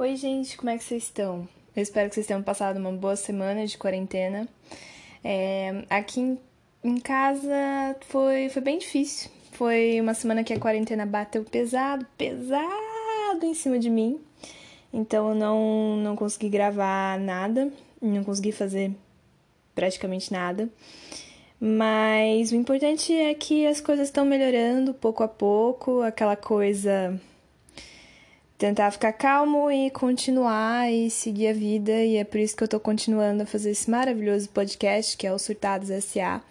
Oi, 0.00 0.16
gente, 0.16 0.56
como 0.56 0.70
é 0.70 0.78
que 0.78 0.84
vocês 0.84 1.02
estão? 1.02 1.46
Eu 1.76 1.82
espero 1.82 2.08
que 2.08 2.14
vocês 2.14 2.26
tenham 2.26 2.42
passado 2.42 2.78
uma 2.78 2.90
boa 2.90 3.16
semana 3.16 3.66
de 3.66 3.76
quarentena. 3.76 4.48
É, 5.22 5.84
aqui 5.90 6.20
em, 6.22 6.38
em 6.82 6.98
casa 6.98 7.94
foi, 8.08 8.48
foi 8.48 8.62
bem 8.62 8.78
difícil. 8.78 9.30
Foi 9.52 10.00
uma 10.00 10.14
semana 10.14 10.42
que 10.42 10.54
a 10.54 10.58
quarentena 10.58 11.04
bateu 11.04 11.44
pesado, 11.44 12.06
pesado 12.16 13.44
em 13.44 13.52
cima 13.52 13.78
de 13.78 13.90
mim. 13.90 14.18
Então 14.90 15.28
eu 15.28 15.34
não, 15.34 15.96
não 15.98 16.16
consegui 16.16 16.48
gravar 16.48 17.18
nada, 17.18 17.70
não 18.00 18.24
consegui 18.24 18.52
fazer 18.52 18.92
praticamente 19.74 20.32
nada. 20.32 20.66
Mas 21.60 22.52
o 22.52 22.56
importante 22.56 23.12
é 23.12 23.34
que 23.34 23.66
as 23.66 23.82
coisas 23.82 24.08
estão 24.08 24.24
melhorando 24.24 24.94
pouco 24.94 25.22
a 25.22 25.28
pouco, 25.28 26.00
aquela 26.00 26.36
coisa 26.36 27.20
tentar 28.60 28.90
ficar 28.90 29.14
calmo 29.14 29.70
e 29.70 29.90
continuar 29.90 30.92
e 30.92 31.08
seguir 31.08 31.48
a 31.48 31.52
vida, 31.54 31.92
e 31.92 32.18
é 32.18 32.24
por 32.24 32.38
isso 32.38 32.54
que 32.54 32.62
eu 32.62 32.68
tô 32.68 32.78
continuando 32.78 33.42
a 33.42 33.46
fazer 33.46 33.70
esse 33.70 33.90
maravilhoso 33.90 34.50
podcast 34.50 35.16
que 35.16 35.26
é 35.26 35.32
o 35.32 35.38
Surtados 35.38 35.88
SA, 36.04 36.42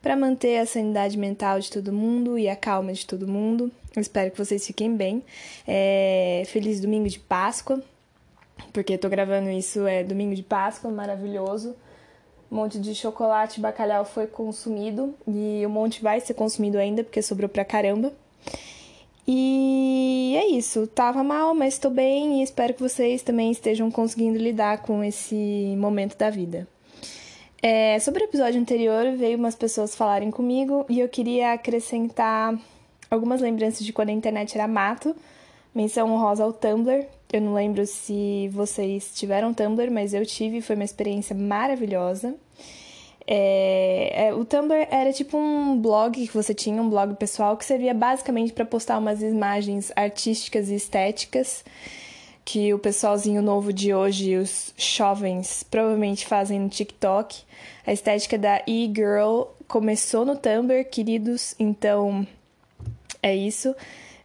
para 0.00 0.16
manter 0.16 0.60
a 0.60 0.64
sanidade 0.64 1.18
mental 1.18 1.60
de 1.60 1.70
todo 1.70 1.92
mundo 1.92 2.38
e 2.38 2.48
a 2.48 2.56
calma 2.56 2.94
de 2.94 3.04
todo 3.04 3.28
mundo. 3.28 3.70
Eu 3.94 4.00
espero 4.00 4.30
que 4.30 4.38
vocês 4.38 4.66
fiquem 4.66 4.96
bem. 4.96 5.22
É... 5.66 6.42
Feliz 6.46 6.80
domingo 6.80 7.06
de 7.06 7.18
Páscoa, 7.18 7.82
porque 8.72 8.94
eu 8.94 8.98
tô 8.98 9.10
gravando 9.10 9.50
isso 9.50 9.86
é 9.86 10.02
domingo 10.02 10.34
de 10.34 10.42
Páscoa, 10.42 10.90
maravilhoso. 10.90 11.76
Um 12.50 12.56
monte 12.56 12.80
de 12.80 12.94
chocolate 12.94 13.60
e 13.60 13.62
bacalhau 13.62 14.06
foi 14.06 14.26
consumido 14.26 15.14
e 15.26 15.62
um 15.66 15.68
monte 15.68 16.02
vai 16.02 16.18
ser 16.18 16.32
consumido 16.32 16.78
ainda 16.78 17.04
porque 17.04 17.20
sobrou 17.20 17.46
pra 17.46 17.62
caramba. 17.62 18.10
E 19.30 20.34
é 20.38 20.46
isso. 20.56 20.86
Tava 20.86 21.22
mal, 21.22 21.54
mas 21.54 21.74
estou 21.74 21.90
bem 21.90 22.40
e 22.40 22.42
espero 22.42 22.72
que 22.72 22.80
vocês 22.80 23.20
também 23.20 23.50
estejam 23.50 23.90
conseguindo 23.90 24.38
lidar 24.38 24.78
com 24.78 25.04
esse 25.04 25.74
momento 25.76 26.16
da 26.16 26.30
vida. 26.30 26.66
É, 27.62 27.98
sobre 27.98 28.22
o 28.22 28.24
episódio 28.24 28.58
anterior, 28.58 29.14
veio 29.16 29.36
umas 29.36 29.54
pessoas 29.54 29.94
falarem 29.94 30.30
comigo 30.30 30.86
e 30.88 30.98
eu 30.98 31.08
queria 31.10 31.52
acrescentar 31.52 32.58
algumas 33.10 33.42
lembranças 33.42 33.84
de 33.84 33.92
quando 33.92 34.08
a 34.08 34.12
internet 34.12 34.56
era 34.56 34.66
mato. 34.66 35.14
Menção 35.74 36.10
honrosa 36.10 36.42
ao 36.44 36.52
Tumblr. 36.52 37.06
Eu 37.30 37.42
não 37.42 37.52
lembro 37.52 37.84
se 37.86 38.48
vocês 38.48 39.12
tiveram 39.14 39.52
Tumblr, 39.52 39.90
mas 39.90 40.14
eu 40.14 40.24
tive, 40.24 40.62
foi 40.62 40.74
uma 40.74 40.84
experiência 40.86 41.36
maravilhosa. 41.36 42.34
É, 43.30 44.28
é, 44.28 44.34
o 44.34 44.42
Tumblr 44.42 44.88
era 44.90 45.12
tipo 45.12 45.36
um 45.36 45.78
blog 45.78 46.26
que 46.26 46.32
você 46.32 46.54
tinha, 46.54 46.80
um 46.80 46.88
blog 46.88 47.14
pessoal, 47.16 47.58
que 47.58 47.64
servia 47.64 47.92
basicamente 47.92 48.54
para 48.54 48.64
postar 48.64 48.96
umas 48.96 49.20
imagens 49.20 49.92
artísticas 49.94 50.70
e 50.70 50.74
estéticas 50.76 51.62
que 52.42 52.72
o 52.72 52.78
pessoalzinho 52.78 53.42
novo 53.42 53.70
de 53.70 53.92
hoje, 53.92 54.34
os 54.36 54.72
jovens, 54.78 55.62
provavelmente 55.62 56.24
fazem 56.24 56.58
no 56.58 56.70
TikTok. 56.70 57.42
A 57.86 57.92
estética 57.92 58.38
da 58.38 58.62
e-girl 58.66 59.42
começou 59.66 60.24
no 60.24 60.34
Tumblr, 60.34 60.82
queridos, 60.86 61.54
então 61.58 62.26
é 63.22 63.36
isso. 63.36 63.76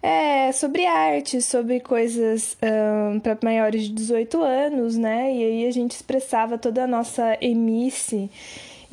É 0.02 0.50
sobre 0.54 0.86
arte, 0.86 1.42
sobre 1.42 1.82
coisas 1.82 2.56
um, 2.62 3.20
para 3.20 3.38
maiores 3.44 3.84
de 3.84 3.90
18 3.90 4.42
anos, 4.42 4.96
né? 4.96 5.34
E 5.34 5.44
aí 5.44 5.68
a 5.68 5.72
gente 5.72 5.92
expressava 5.92 6.58
toda 6.58 6.86
a 6.86 6.88
nossa 6.88 7.38
emice 7.42 8.32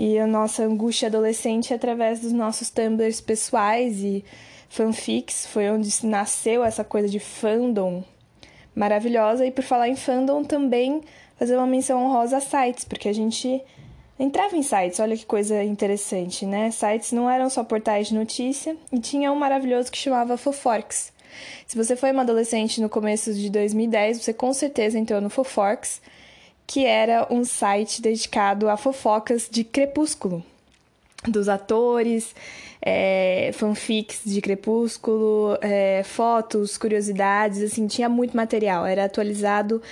e 0.02 0.18
a 0.18 0.26
nossa 0.26 0.62
angústia 0.64 1.08
adolescente 1.08 1.74
através 1.74 2.20
dos 2.20 2.32
nossos 2.32 2.70
tumblers 2.70 3.20
pessoais 3.20 3.98
e 3.98 4.24
fanfics, 4.70 5.44
foi 5.44 5.68
onde 5.68 5.90
nasceu 6.06 6.64
essa 6.64 6.82
coisa 6.82 7.06
de 7.06 7.20
fandom 7.20 8.02
maravilhosa. 8.74 9.44
E 9.44 9.50
por 9.50 9.62
falar 9.62 9.90
em 9.90 9.96
fandom, 9.96 10.42
também 10.42 11.02
fazer 11.38 11.54
uma 11.54 11.66
menção 11.66 12.02
honrosa 12.02 12.38
a 12.38 12.40
sites, 12.40 12.82
porque 12.82 13.10
a 13.10 13.12
gente 13.12 13.62
entrava 14.18 14.56
em 14.56 14.62
sites, 14.62 15.00
olha 15.00 15.14
que 15.14 15.26
coisa 15.26 15.62
interessante, 15.62 16.46
né? 16.46 16.70
Sites 16.70 17.12
não 17.12 17.28
eram 17.28 17.50
só 17.50 17.62
portais 17.62 18.08
de 18.08 18.14
notícia 18.14 18.74
e 18.90 18.98
tinha 18.98 19.30
um 19.30 19.36
maravilhoso 19.36 19.92
que 19.92 19.98
chamava 19.98 20.38
Foforks. 20.38 21.12
Se 21.66 21.76
você 21.76 21.94
foi 21.94 22.10
uma 22.10 22.22
adolescente 22.22 22.80
no 22.80 22.88
começo 22.88 23.34
de 23.34 23.50
2010, 23.50 24.22
você 24.22 24.32
com 24.32 24.50
certeza 24.54 24.98
entrou 24.98 25.20
no 25.20 25.28
Foforks 25.28 26.00
que 26.70 26.86
era 26.86 27.26
um 27.28 27.44
site 27.44 28.00
dedicado 28.00 28.68
a 28.68 28.76
fofocas 28.76 29.48
de 29.50 29.64
Crepúsculo, 29.64 30.40
dos 31.26 31.48
atores, 31.48 32.32
é, 32.80 33.50
fanfics 33.54 34.20
de 34.24 34.40
Crepúsculo, 34.40 35.58
é, 35.60 36.04
fotos, 36.04 36.78
curiosidades, 36.78 37.60
assim, 37.60 37.88
tinha 37.88 38.08
muito 38.08 38.36
material, 38.36 38.86
era 38.86 39.06
atualizado 39.06 39.82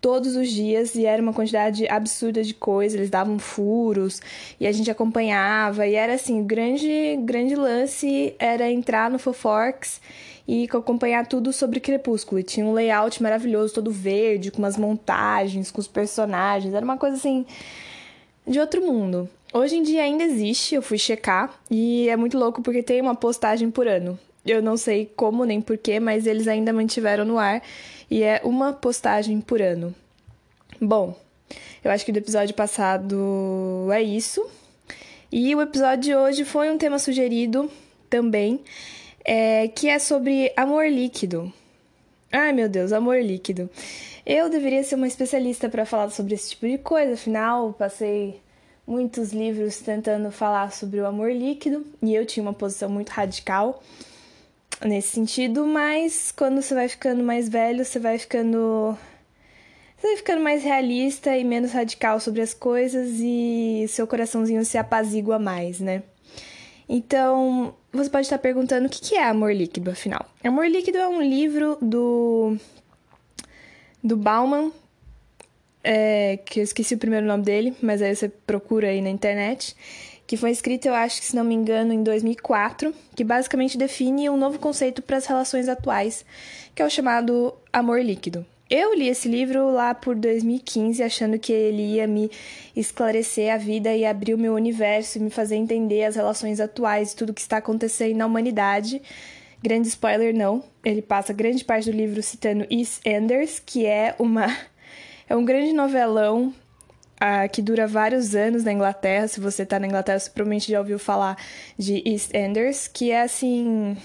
todos 0.00 0.34
os 0.34 0.48
dias 0.48 0.94
e 0.94 1.04
era 1.04 1.20
uma 1.20 1.34
quantidade 1.34 1.86
absurda 1.86 2.42
de 2.42 2.54
coisas, 2.54 2.98
eles 2.98 3.10
davam 3.10 3.38
furos 3.38 4.22
e 4.58 4.66
a 4.66 4.72
gente 4.72 4.90
acompanhava. 4.90 5.86
E 5.86 5.94
era 5.94 6.14
assim, 6.14 6.40
o 6.40 6.44
grande, 6.44 7.18
grande 7.24 7.54
lance 7.54 8.34
era 8.38 8.70
entrar 8.70 9.10
no 9.10 9.18
Foforks 9.18 10.00
e 10.46 10.68
acompanhar 10.70 11.26
tudo 11.26 11.52
sobre 11.52 11.80
Crepúsculo. 11.80 12.40
E 12.40 12.42
tinha 12.42 12.66
um 12.66 12.72
layout 12.72 13.22
maravilhoso, 13.22 13.74
todo 13.74 13.90
verde, 13.90 14.50
com 14.50 14.58
umas 14.58 14.76
montagens, 14.76 15.70
com 15.70 15.80
os 15.80 15.88
personagens. 15.88 16.74
Era 16.74 16.84
uma 16.84 16.96
coisa 16.96 17.16
assim 17.16 17.46
de 18.46 18.58
outro 18.58 18.80
mundo. 18.84 19.28
Hoje 19.52 19.76
em 19.76 19.82
dia 19.82 20.02
ainda 20.02 20.24
existe, 20.24 20.74
eu 20.74 20.82
fui 20.82 20.98
checar 20.98 21.52
e 21.70 22.08
é 22.08 22.16
muito 22.16 22.38
louco 22.38 22.62
porque 22.62 22.82
tem 22.82 23.00
uma 23.00 23.14
postagem 23.14 23.70
por 23.70 23.86
ano. 23.86 24.18
Eu 24.44 24.60
não 24.62 24.76
sei 24.76 25.10
como 25.14 25.44
nem 25.44 25.60
porquê, 25.60 26.00
mas 26.00 26.26
eles 26.26 26.48
ainda 26.48 26.72
mantiveram 26.72 27.24
no 27.24 27.38
ar 27.38 27.62
e 28.10 28.22
é 28.22 28.40
uma 28.44 28.72
postagem 28.72 29.40
por 29.40 29.62
ano. 29.62 29.94
Bom, 30.80 31.16
eu 31.84 31.90
acho 31.90 32.04
que 32.04 32.12
do 32.12 32.18
episódio 32.18 32.54
passado 32.54 33.88
é 33.92 34.02
isso. 34.02 34.44
E 35.30 35.54
o 35.54 35.60
episódio 35.60 36.02
de 36.02 36.14
hoje 36.14 36.44
foi 36.44 36.70
um 36.70 36.78
tema 36.78 36.98
sugerido 36.98 37.70
também 38.10 38.60
é, 39.24 39.68
que 39.68 39.88
é 39.88 39.98
sobre 39.98 40.52
amor 40.56 40.86
líquido. 40.88 41.52
Ai 42.30 42.52
meu 42.52 42.68
Deus, 42.68 42.92
amor 42.92 43.20
líquido. 43.22 43.68
Eu 44.24 44.48
deveria 44.48 44.82
ser 44.84 44.94
uma 44.94 45.06
especialista 45.06 45.68
para 45.68 45.84
falar 45.84 46.10
sobre 46.10 46.34
esse 46.34 46.50
tipo 46.50 46.66
de 46.66 46.78
coisa, 46.78 47.14
afinal, 47.14 47.72
passei 47.72 48.40
muitos 48.86 49.32
livros 49.32 49.78
tentando 49.78 50.30
falar 50.30 50.72
sobre 50.72 51.00
o 51.00 51.06
amor 51.06 51.32
líquido 51.32 51.84
e 52.02 52.14
eu 52.14 52.26
tinha 52.26 52.42
uma 52.42 52.52
posição 52.52 52.88
muito 52.88 53.10
radical 53.10 53.82
nesse 54.84 55.08
sentido, 55.08 55.66
mas 55.66 56.32
quando 56.32 56.60
você 56.60 56.74
vai 56.74 56.88
ficando 56.88 57.22
mais 57.22 57.48
velho, 57.48 57.84
você 57.84 57.98
vai 57.98 58.18
ficando 58.18 58.96
você 59.96 60.08
vai 60.08 60.16
ficando 60.16 60.42
mais 60.42 60.64
realista 60.64 61.36
e 61.36 61.44
menos 61.44 61.72
radical 61.72 62.18
sobre 62.18 62.40
as 62.40 62.52
coisas 62.52 63.10
e 63.20 63.86
seu 63.88 64.06
coraçãozinho 64.06 64.64
se 64.64 64.76
apazigua 64.76 65.38
mais, 65.38 65.78
né? 65.78 66.02
Então, 66.88 67.74
você 67.92 68.08
pode 68.08 68.26
estar 68.26 68.38
perguntando 68.38 68.86
o 68.86 68.90
que 68.90 69.14
é 69.14 69.24
Amor 69.24 69.54
Líquido, 69.54 69.90
afinal. 69.90 70.26
Amor 70.42 70.66
Líquido 70.66 70.98
é 70.98 71.06
um 71.06 71.20
livro 71.20 71.76
do, 71.80 72.56
do 74.02 74.16
Bauman, 74.16 74.72
é, 75.84 76.38
que 76.38 76.60
eu 76.60 76.64
esqueci 76.64 76.94
o 76.94 76.98
primeiro 76.98 77.26
nome 77.26 77.42
dele, 77.42 77.76
mas 77.82 78.00
aí 78.00 78.14
você 78.14 78.28
procura 78.28 78.88
aí 78.88 79.00
na 79.02 79.10
internet, 79.10 79.76
que 80.26 80.36
foi 80.36 80.50
escrito, 80.50 80.86
eu 80.86 80.94
acho 80.94 81.20
que 81.20 81.26
se 81.26 81.36
não 81.36 81.44
me 81.44 81.54
engano, 81.54 81.92
em 81.92 82.02
2004, 82.02 82.94
que 83.14 83.22
basicamente 83.24 83.76
define 83.76 84.30
um 84.30 84.36
novo 84.36 84.58
conceito 84.58 85.02
para 85.02 85.18
as 85.18 85.26
relações 85.26 85.68
atuais, 85.68 86.24
que 86.74 86.80
é 86.80 86.86
o 86.86 86.90
chamado 86.90 87.52
amor 87.72 88.02
líquido. 88.02 88.46
Eu 88.74 88.94
li 88.94 89.06
esse 89.06 89.28
livro 89.28 89.70
lá 89.70 89.94
por 89.94 90.16
2015, 90.16 91.02
achando 91.02 91.38
que 91.38 91.52
ele 91.52 91.96
ia 91.96 92.06
me 92.06 92.30
esclarecer 92.74 93.52
a 93.52 93.58
vida 93.58 93.94
e 93.94 94.06
abrir 94.06 94.32
o 94.32 94.38
meu 94.38 94.54
universo 94.54 95.18
e 95.18 95.20
me 95.20 95.28
fazer 95.28 95.56
entender 95.56 96.04
as 96.04 96.16
relações 96.16 96.58
atuais 96.58 97.12
e 97.12 97.16
tudo 97.16 97.34
que 97.34 97.42
está 97.42 97.58
acontecendo 97.58 98.16
na 98.16 98.24
humanidade. 98.24 99.02
Grande 99.62 99.88
spoiler, 99.88 100.34
não. 100.34 100.64
Ele 100.82 101.02
passa 101.02 101.34
grande 101.34 101.62
parte 101.62 101.90
do 101.90 101.94
livro 101.94 102.22
citando 102.22 102.66
EastEnders, 102.70 103.58
que 103.58 103.84
é 103.84 104.16
uma 104.18 104.46
é 105.28 105.36
um 105.36 105.44
grande 105.44 105.74
novelão 105.74 106.46
uh, 107.16 107.46
que 107.52 107.60
dura 107.60 107.86
vários 107.86 108.34
anos 108.34 108.64
na 108.64 108.72
Inglaterra. 108.72 109.28
Se 109.28 109.38
você 109.38 109.64
está 109.64 109.78
na 109.78 109.86
Inglaterra, 109.86 110.18
você 110.18 110.30
provavelmente 110.30 110.72
já 110.72 110.78
ouviu 110.78 110.98
falar 110.98 111.36
de 111.78 112.02
EastEnders, 112.06 112.88
que 112.88 113.10
é 113.10 113.20
assim 113.20 113.98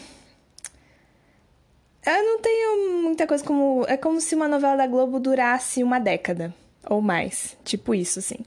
eu 2.15 2.23
não 2.23 2.39
tenho 2.39 3.01
muita 3.03 3.27
coisa 3.27 3.43
como. 3.43 3.85
É 3.87 3.97
como 3.97 4.21
se 4.21 4.35
uma 4.35 4.47
novela 4.47 4.77
da 4.77 4.87
Globo 4.87 5.19
durasse 5.19 5.83
uma 5.83 5.99
década 5.99 6.53
ou 6.89 7.01
mais. 7.01 7.57
Tipo 7.63 7.93
isso, 7.93 8.19
assim. 8.19 8.37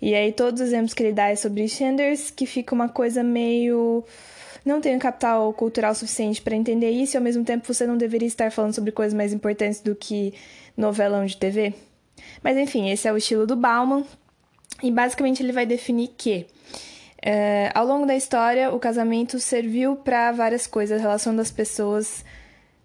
E 0.00 0.14
aí 0.14 0.32
todos 0.32 0.60
os 0.60 0.68
exemplos 0.68 0.94
que 0.94 1.02
ele 1.02 1.12
dá 1.12 1.28
é 1.28 1.36
sobre 1.36 1.68
Sanders, 1.68 2.30
que 2.30 2.46
fica 2.46 2.74
uma 2.74 2.88
coisa 2.88 3.22
meio. 3.22 4.04
Não 4.64 4.80
tenho 4.80 4.98
capital 4.98 5.52
cultural 5.52 5.94
suficiente 5.94 6.40
para 6.40 6.56
entender 6.56 6.90
isso 6.90 7.16
e 7.16 7.18
ao 7.18 7.22
mesmo 7.22 7.44
tempo 7.44 7.72
você 7.72 7.86
não 7.86 7.98
deveria 7.98 8.26
estar 8.26 8.50
falando 8.50 8.74
sobre 8.74 8.90
coisas 8.92 9.12
mais 9.12 9.32
importantes 9.32 9.80
do 9.80 9.94
que 9.94 10.32
novelão 10.76 11.26
de 11.26 11.36
TV. 11.36 11.74
Mas 12.42 12.56
enfim, 12.56 12.90
esse 12.90 13.06
é 13.06 13.12
o 13.12 13.16
estilo 13.16 13.46
do 13.46 13.56
Bauman. 13.56 14.04
E 14.82 14.90
basicamente 14.90 15.42
ele 15.42 15.52
vai 15.52 15.66
definir 15.66 16.08
que. 16.16 16.46
É, 17.26 17.70
ao 17.74 17.86
longo 17.86 18.06
da 18.06 18.14
história, 18.14 18.70
o 18.70 18.78
casamento 18.78 19.38
serviu 19.38 19.96
para 19.96 20.30
várias 20.32 20.66
coisas, 20.66 20.98
a 20.98 21.02
relação 21.02 21.34
das 21.34 21.50
pessoas 21.50 22.22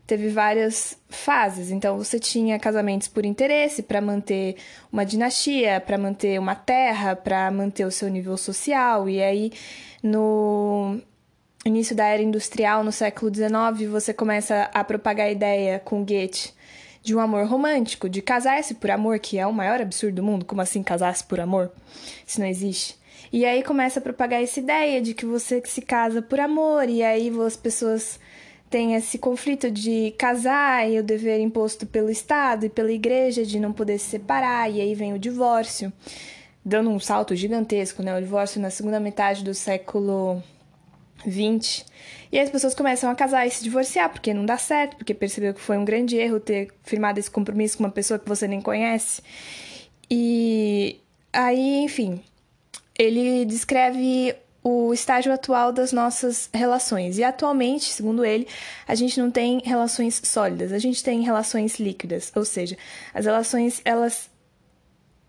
teve 0.10 0.30
várias 0.30 0.98
fases. 1.08 1.70
Então 1.70 1.96
você 1.96 2.20
tinha 2.20 2.58
casamentos 2.58 3.08
por 3.08 3.26
interesse 3.26 3.84
para 3.84 4.02
manter 4.02 4.56
uma 4.92 5.06
dinastia, 5.06 5.80
para 5.80 6.00
manter 6.00 6.40
uma 6.40 6.56
terra, 6.56 7.16
para 7.16 7.52
manter 7.52 7.86
o 7.86 7.92
seu 7.92 8.10
nível 8.10 8.36
social. 8.36 9.08
E 9.08 9.22
aí 9.22 9.52
no 10.02 11.00
início 11.64 11.96
da 11.96 12.06
era 12.06 12.24
industrial, 12.24 12.84
no 12.84 12.92
século 12.92 13.32
XIX, 13.34 13.88
você 13.88 14.12
começa 14.12 14.68
a 14.74 14.84
propagar 14.84 15.28
a 15.28 15.32
ideia 15.32 15.78
com 15.78 16.04
Goethe 16.04 16.54
de 17.04 17.16
um 17.16 17.20
amor 17.20 17.46
romântico, 17.46 18.10
de 18.10 18.22
casar-se 18.22 18.74
por 18.74 18.90
amor, 18.90 19.20
que 19.20 19.38
é 19.38 19.46
o 19.46 19.54
maior 19.54 19.80
absurdo 19.80 20.16
do 20.16 20.24
mundo. 20.24 20.44
Como 20.44 20.60
assim 20.60 20.82
casar-se 20.82 21.24
por 21.24 21.40
amor? 21.40 21.72
Isso 22.26 22.40
não 22.40 22.48
existe. 22.48 22.98
E 23.32 23.46
aí 23.46 23.62
começa 23.62 24.00
a 24.00 24.02
propagar 24.02 24.42
essa 24.42 24.60
ideia 24.60 25.00
de 25.00 25.14
que 25.14 25.26
você 25.26 25.62
se 25.66 25.84
casa 25.84 26.20
por 26.20 26.40
amor, 26.40 26.90
e 26.90 27.04
aí 27.04 27.32
as 27.46 27.56
pessoas 27.56 28.20
tem 28.69 28.95
esse 28.95 29.18
conflito 29.18 29.71
de 29.71 30.13
casar 30.18 30.89
e 30.89 31.00
o 31.00 31.04
dever 31.04 31.39
imposto 31.39 31.86
pelo 31.86 32.10
Estado 32.10 32.66
e 32.66 32.69
pela 32.69 32.92
igreja 32.92 33.44
de 33.44 33.60
não 33.60 33.74
poder 33.74 33.98
se 33.98 34.10
separar, 34.10 34.71
e 34.71 34.80
aí 34.80 34.94
vem 34.94 35.13
o 35.13 35.19
divórcio, 35.19 35.92
dando 36.63 36.89
um 36.89 37.00
salto 37.00 37.36
gigantesco, 37.36 38.04
né? 38.04 38.16
O 38.16 38.21
divórcio 38.21 38.62
na 38.62 38.69
segunda 38.69 39.00
metade 39.00 39.44
do 39.44 39.54
século 39.54 40.42
XX. 41.27 41.86
E 42.31 42.38
aí 42.38 42.44
as 42.44 42.50
pessoas 42.50 42.75
começam 42.75 43.10
a 43.10 43.16
casar 43.16 43.48
e 43.48 43.51
se 43.51 43.63
divorciar, 43.63 44.10
porque 44.10 44.33
não 44.33 44.45
dá 44.45 44.57
certo, 44.57 44.98
porque 44.98 45.13
percebeu 45.13 45.54
que 45.54 45.62
foi 45.62 45.77
um 45.77 45.86
grande 45.86 46.16
erro 46.16 46.39
ter 46.39 46.71
firmado 46.83 47.19
esse 47.19 47.31
compromisso 47.31 47.77
com 47.77 47.83
uma 47.83 47.92
pessoa 47.92 48.19
que 48.19 48.30
você 48.30 48.48
nem 48.48 48.62
conhece. 48.62 49.21
E 50.12 51.00
aí, 51.33 51.83
enfim, 51.83 52.21
ele 52.98 53.45
descreve 53.45 54.36
o 54.69 54.94
estágio 54.94 55.33
atual 55.33 55.71
das 55.71 55.92
nossas 55.92 56.50
relações. 56.54 57.18
E 57.18 57.24
atualmente, 57.24 57.86
segundo 57.86 58.24
ele, 58.24 58.48
a 58.88 58.95
gente 58.95 59.19
não 59.19 59.31
tem 59.31 59.62
relações 59.63 60.21
sólidas, 60.24 60.71
a 60.71 60.80
gente 60.80 61.04
tem 61.04 61.21
relações 61.21 61.80
líquidas, 61.80 62.31
ou 62.36 62.45
seja, 62.45 62.77
as 63.13 63.25
relações 63.25 63.81
elas 63.83 64.30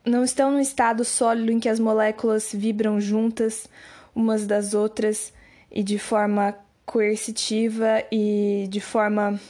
não 0.05 0.25
estão 0.25 0.51
no 0.51 0.61
estado 0.61 1.05
sólido 1.05 1.53
em 1.53 1.61
que 1.61 1.69
as 1.69 1.79
moléculas 1.79 2.51
vibram 2.53 3.01
juntas 3.01 3.67
umas 4.15 4.47
das 4.47 4.75
outras 4.75 5.33
e 5.71 5.83
de 5.83 5.99
forma 5.99 6.55
coercitiva 6.87 8.03
e 8.11 8.67
de 8.69 8.81
forma 8.81 9.41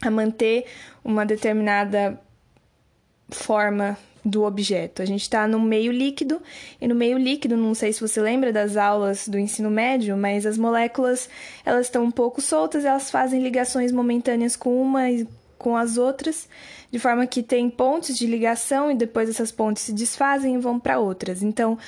a 0.00 0.10
manter 0.10 0.66
uma 1.04 1.26
determinada 1.26 2.18
forma 3.30 3.98
do 4.24 4.44
objeto. 4.44 5.02
A 5.02 5.04
gente 5.04 5.22
está 5.22 5.46
no 5.46 5.60
meio 5.60 5.92
líquido, 5.92 6.40
e 6.80 6.86
no 6.86 6.94
meio 6.94 7.18
líquido, 7.18 7.56
não 7.56 7.74
sei 7.74 7.92
se 7.92 8.00
você 8.00 8.20
lembra 8.20 8.52
das 8.52 8.76
aulas 8.76 9.28
do 9.28 9.38
ensino 9.38 9.70
médio, 9.70 10.16
mas 10.16 10.46
as 10.46 10.58
moléculas 10.58 11.28
elas 11.64 11.86
estão 11.86 12.04
um 12.04 12.10
pouco 12.10 12.40
soltas, 12.40 12.84
elas 12.84 13.10
fazem 13.10 13.42
ligações 13.42 13.92
momentâneas 13.92 14.56
com 14.56 14.80
uma 14.80 15.10
e 15.10 15.26
com 15.58 15.76
as 15.76 15.98
outras, 15.98 16.48
de 16.90 16.98
forma 16.98 17.26
que 17.26 17.42
tem 17.42 17.68
pontes 17.68 18.16
de 18.16 18.26
ligação 18.26 18.90
e 18.90 18.94
depois 18.94 19.28
essas 19.28 19.52
pontes 19.52 19.82
se 19.82 19.92
desfazem 19.92 20.54
e 20.54 20.58
vão 20.58 20.80
para 20.80 20.98
outras. 20.98 21.42
Então, 21.42 21.78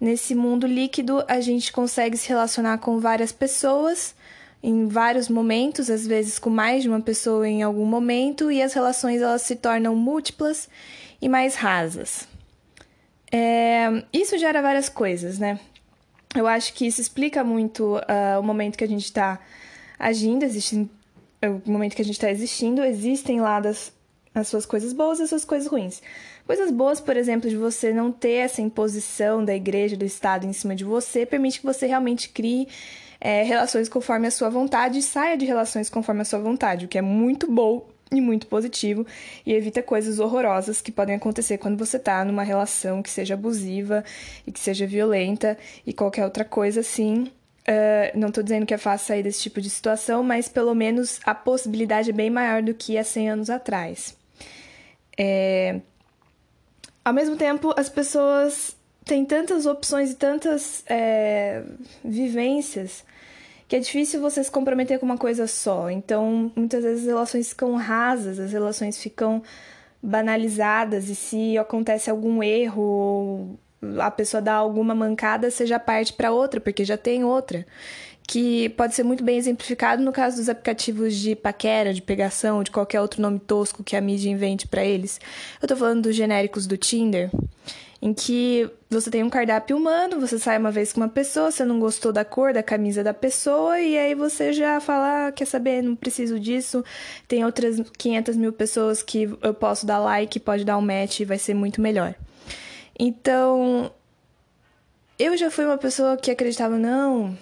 nesse 0.00 0.34
mundo 0.34 0.66
líquido, 0.66 1.22
a 1.28 1.40
gente 1.40 1.72
consegue 1.72 2.16
se 2.16 2.28
relacionar 2.28 2.78
com 2.78 2.98
várias 2.98 3.30
pessoas 3.30 4.14
em 4.62 4.86
vários 4.86 5.28
momentos, 5.28 5.88
às 5.88 6.06
vezes 6.06 6.38
com 6.38 6.50
mais 6.50 6.82
de 6.82 6.88
uma 6.88 7.00
pessoa 7.00 7.48
em 7.48 7.62
algum 7.62 7.86
momento, 7.86 8.50
e 8.50 8.60
as 8.60 8.74
relações 8.74 9.22
elas 9.22 9.42
se 9.42 9.56
tornam 9.56 9.96
múltiplas 9.96 10.68
e 11.20 11.28
mais 11.28 11.54
rasas. 11.54 12.28
É, 13.32 14.04
isso 14.12 14.36
gera 14.38 14.60
várias 14.60 14.88
coisas, 14.88 15.38
né? 15.38 15.60
Eu 16.34 16.46
acho 16.46 16.74
que 16.74 16.86
isso 16.86 17.00
explica 17.00 17.42
muito 17.42 17.96
uh, 17.96 18.40
o 18.40 18.42
momento 18.42 18.76
que 18.76 18.84
a 18.84 18.88
gente 18.88 19.04
está 19.04 19.38
agindo, 19.98 20.44
existe, 20.44 20.88
o 21.42 21.70
momento 21.70 21.94
que 21.94 22.02
a 22.02 22.04
gente 22.04 22.14
está 22.14 22.30
existindo, 22.30 22.82
existem 22.82 23.40
lá 23.40 23.60
das, 23.60 23.92
as 24.34 24.48
suas 24.48 24.64
coisas 24.64 24.92
boas 24.92 25.18
e 25.18 25.24
as 25.24 25.28
suas 25.28 25.44
coisas 25.44 25.68
ruins. 25.68 26.02
Coisas 26.46 26.70
boas, 26.70 27.00
por 27.00 27.16
exemplo, 27.16 27.48
de 27.50 27.56
você 27.56 27.92
não 27.92 28.10
ter 28.10 28.44
essa 28.44 28.62
imposição 28.62 29.44
da 29.44 29.54
igreja, 29.54 29.96
do 29.96 30.04
Estado 30.04 30.46
em 30.46 30.52
cima 30.52 30.74
de 30.74 30.84
você, 30.84 31.26
permite 31.26 31.60
que 31.60 31.66
você 31.66 31.86
realmente 31.86 32.28
crie 32.28 32.68
é, 33.20 33.42
relações 33.42 33.88
conforme 33.88 34.26
a 34.26 34.30
sua 34.30 34.48
vontade 34.48 34.98
e 34.98 35.02
saia 35.02 35.36
de 35.36 35.44
relações 35.44 35.90
conforme 35.90 36.22
a 36.22 36.24
sua 36.24 36.38
vontade, 36.38 36.86
o 36.86 36.88
que 36.88 36.98
é 36.98 37.02
muito 37.02 37.50
bom 37.50 37.86
e 38.12 38.20
muito 38.20 38.46
positivo 38.46 39.06
e 39.46 39.52
evita 39.52 39.82
coisas 39.82 40.18
horrorosas 40.18 40.80
que 40.80 40.90
podem 40.90 41.14
acontecer 41.14 41.58
quando 41.58 41.78
você 41.78 41.96
está 41.96 42.24
numa 42.24 42.42
relação 42.42 43.02
que 43.02 43.10
seja 43.10 43.34
abusiva 43.34 44.04
e 44.46 44.52
que 44.52 44.58
seja 44.58 44.86
violenta 44.86 45.56
e 45.86 45.92
qualquer 45.92 46.24
outra 46.24 46.44
coisa 46.44 46.80
assim. 46.80 47.30
Uh, 47.60 48.18
não 48.18 48.28
estou 48.28 48.42
dizendo 48.42 48.66
que 48.66 48.74
é 48.74 48.78
fácil 48.78 49.08
sair 49.08 49.22
desse 49.22 49.42
tipo 49.42 49.60
de 49.60 49.70
situação, 49.70 50.24
mas 50.24 50.48
pelo 50.48 50.74
menos 50.74 51.20
a 51.24 51.34
possibilidade 51.34 52.10
é 52.10 52.12
bem 52.12 52.30
maior 52.30 52.62
do 52.62 52.74
que 52.74 52.98
há 52.98 53.04
100 53.04 53.30
anos 53.30 53.50
atrás. 53.50 54.16
É... 55.16 55.80
Ao 57.04 57.12
mesmo 57.12 57.36
tempo, 57.36 57.72
as 57.76 57.88
pessoas 57.88 58.76
têm 59.04 59.24
tantas 59.24 59.66
opções 59.66 60.10
e 60.10 60.14
tantas 60.14 60.84
é, 60.86 61.62
vivências 62.04 63.04
que 63.70 63.76
é 63.76 63.78
difícil 63.78 64.20
você 64.20 64.42
se 64.42 64.50
comprometer 64.50 64.98
com 64.98 65.06
uma 65.06 65.16
coisa 65.16 65.46
só. 65.46 65.88
Então, 65.88 66.50
muitas 66.56 66.82
vezes 66.82 67.02
as 67.02 67.06
relações 67.06 67.50
ficam 67.50 67.76
rasas, 67.76 68.40
as 68.40 68.50
relações 68.50 68.98
ficam 68.98 69.40
banalizadas 70.02 71.08
e 71.08 71.14
se 71.14 71.56
acontece 71.56 72.10
algum 72.10 72.42
erro 72.42 72.82
ou 72.82 73.58
a 74.00 74.10
pessoa 74.10 74.42
dá 74.42 74.54
alguma 74.54 74.92
mancada, 74.92 75.48
já 75.50 75.78
parte 75.78 76.12
para 76.12 76.32
outra, 76.32 76.60
porque 76.60 76.84
já 76.84 76.96
tem 76.96 77.24
outra. 77.24 77.64
Que 78.26 78.70
pode 78.70 78.96
ser 78.96 79.04
muito 79.04 79.22
bem 79.22 79.38
exemplificado 79.38 80.02
no 80.02 80.10
caso 80.10 80.38
dos 80.38 80.48
aplicativos 80.48 81.14
de 81.14 81.36
paquera, 81.36 81.94
de 81.94 82.02
pegação, 82.02 82.64
de 82.64 82.72
qualquer 82.72 83.00
outro 83.00 83.22
nome 83.22 83.38
tosco 83.38 83.84
que 83.84 83.94
a 83.94 84.00
mídia 84.00 84.30
invente 84.30 84.66
para 84.66 84.84
eles. 84.84 85.20
Eu 85.62 85.68
tô 85.68 85.76
falando 85.76 86.02
dos 86.02 86.16
genéricos 86.16 86.66
do 86.66 86.76
Tinder 86.76 87.30
em 88.02 88.14
que 88.14 88.68
você 88.88 89.10
tem 89.10 89.22
um 89.22 89.28
cardápio 89.28 89.76
humano, 89.76 90.18
você 90.18 90.38
sai 90.38 90.56
uma 90.56 90.70
vez 90.70 90.92
com 90.92 91.00
uma 91.00 91.08
pessoa, 91.08 91.50
você 91.50 91.64
não 91.64 91.78
gostou 91.78 92.10
da 92.12 92.24
cor 92.24 92.52
da 92.52 92.62
camisa 92.62 93.04
da 93.04 93.12
pessoa, 93.12 93.78
e 93.78 93.96
aí 93.96 94.14
você 94.14 94.52
já 94.52 94.80
fala, 94.80 95.26
ah, 95.28 95.32
quer 95.32 95.44
saber, 95.44 95.82
não 95.82 95.94
preciso 95.94 96.40
disso, 96.40 96.82
tem 97.28 97.44
outras 97.44 97.78
500 97.98 98.36
mil 98.36 98.52
pessoas 98.52 99.02
que 99.02 99.28
eu 99.42 99.52
posso 99.52 99.84
dar 99.84 99.98
like, 99.98 100.40
pode 100.40 100.64
dar 100.64 100.78
um 100.78 100.82
match 100.82 101.20
e 101.20 101.24
vai 101.26 101.38
ser 101.38 101.52
muito 101.52 101.80
melhor. 101.80 102.14
Então, 102.98 103.92
eu 105.18 105.36
já 105.36 105.50
fui 105.50 105.66
uma 105.66 105.78
pessoa 105.78 106.16
que 106.16 106.30
acreditava, 106.30 106.78
não, 106.78 107.36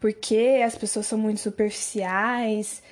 porque 0.00 0.60
as 0.66 0.74
pessoas 0.74 1.06
são 1.06 1.16
muito 1.16 1.40
superficiais, 1.40 2.82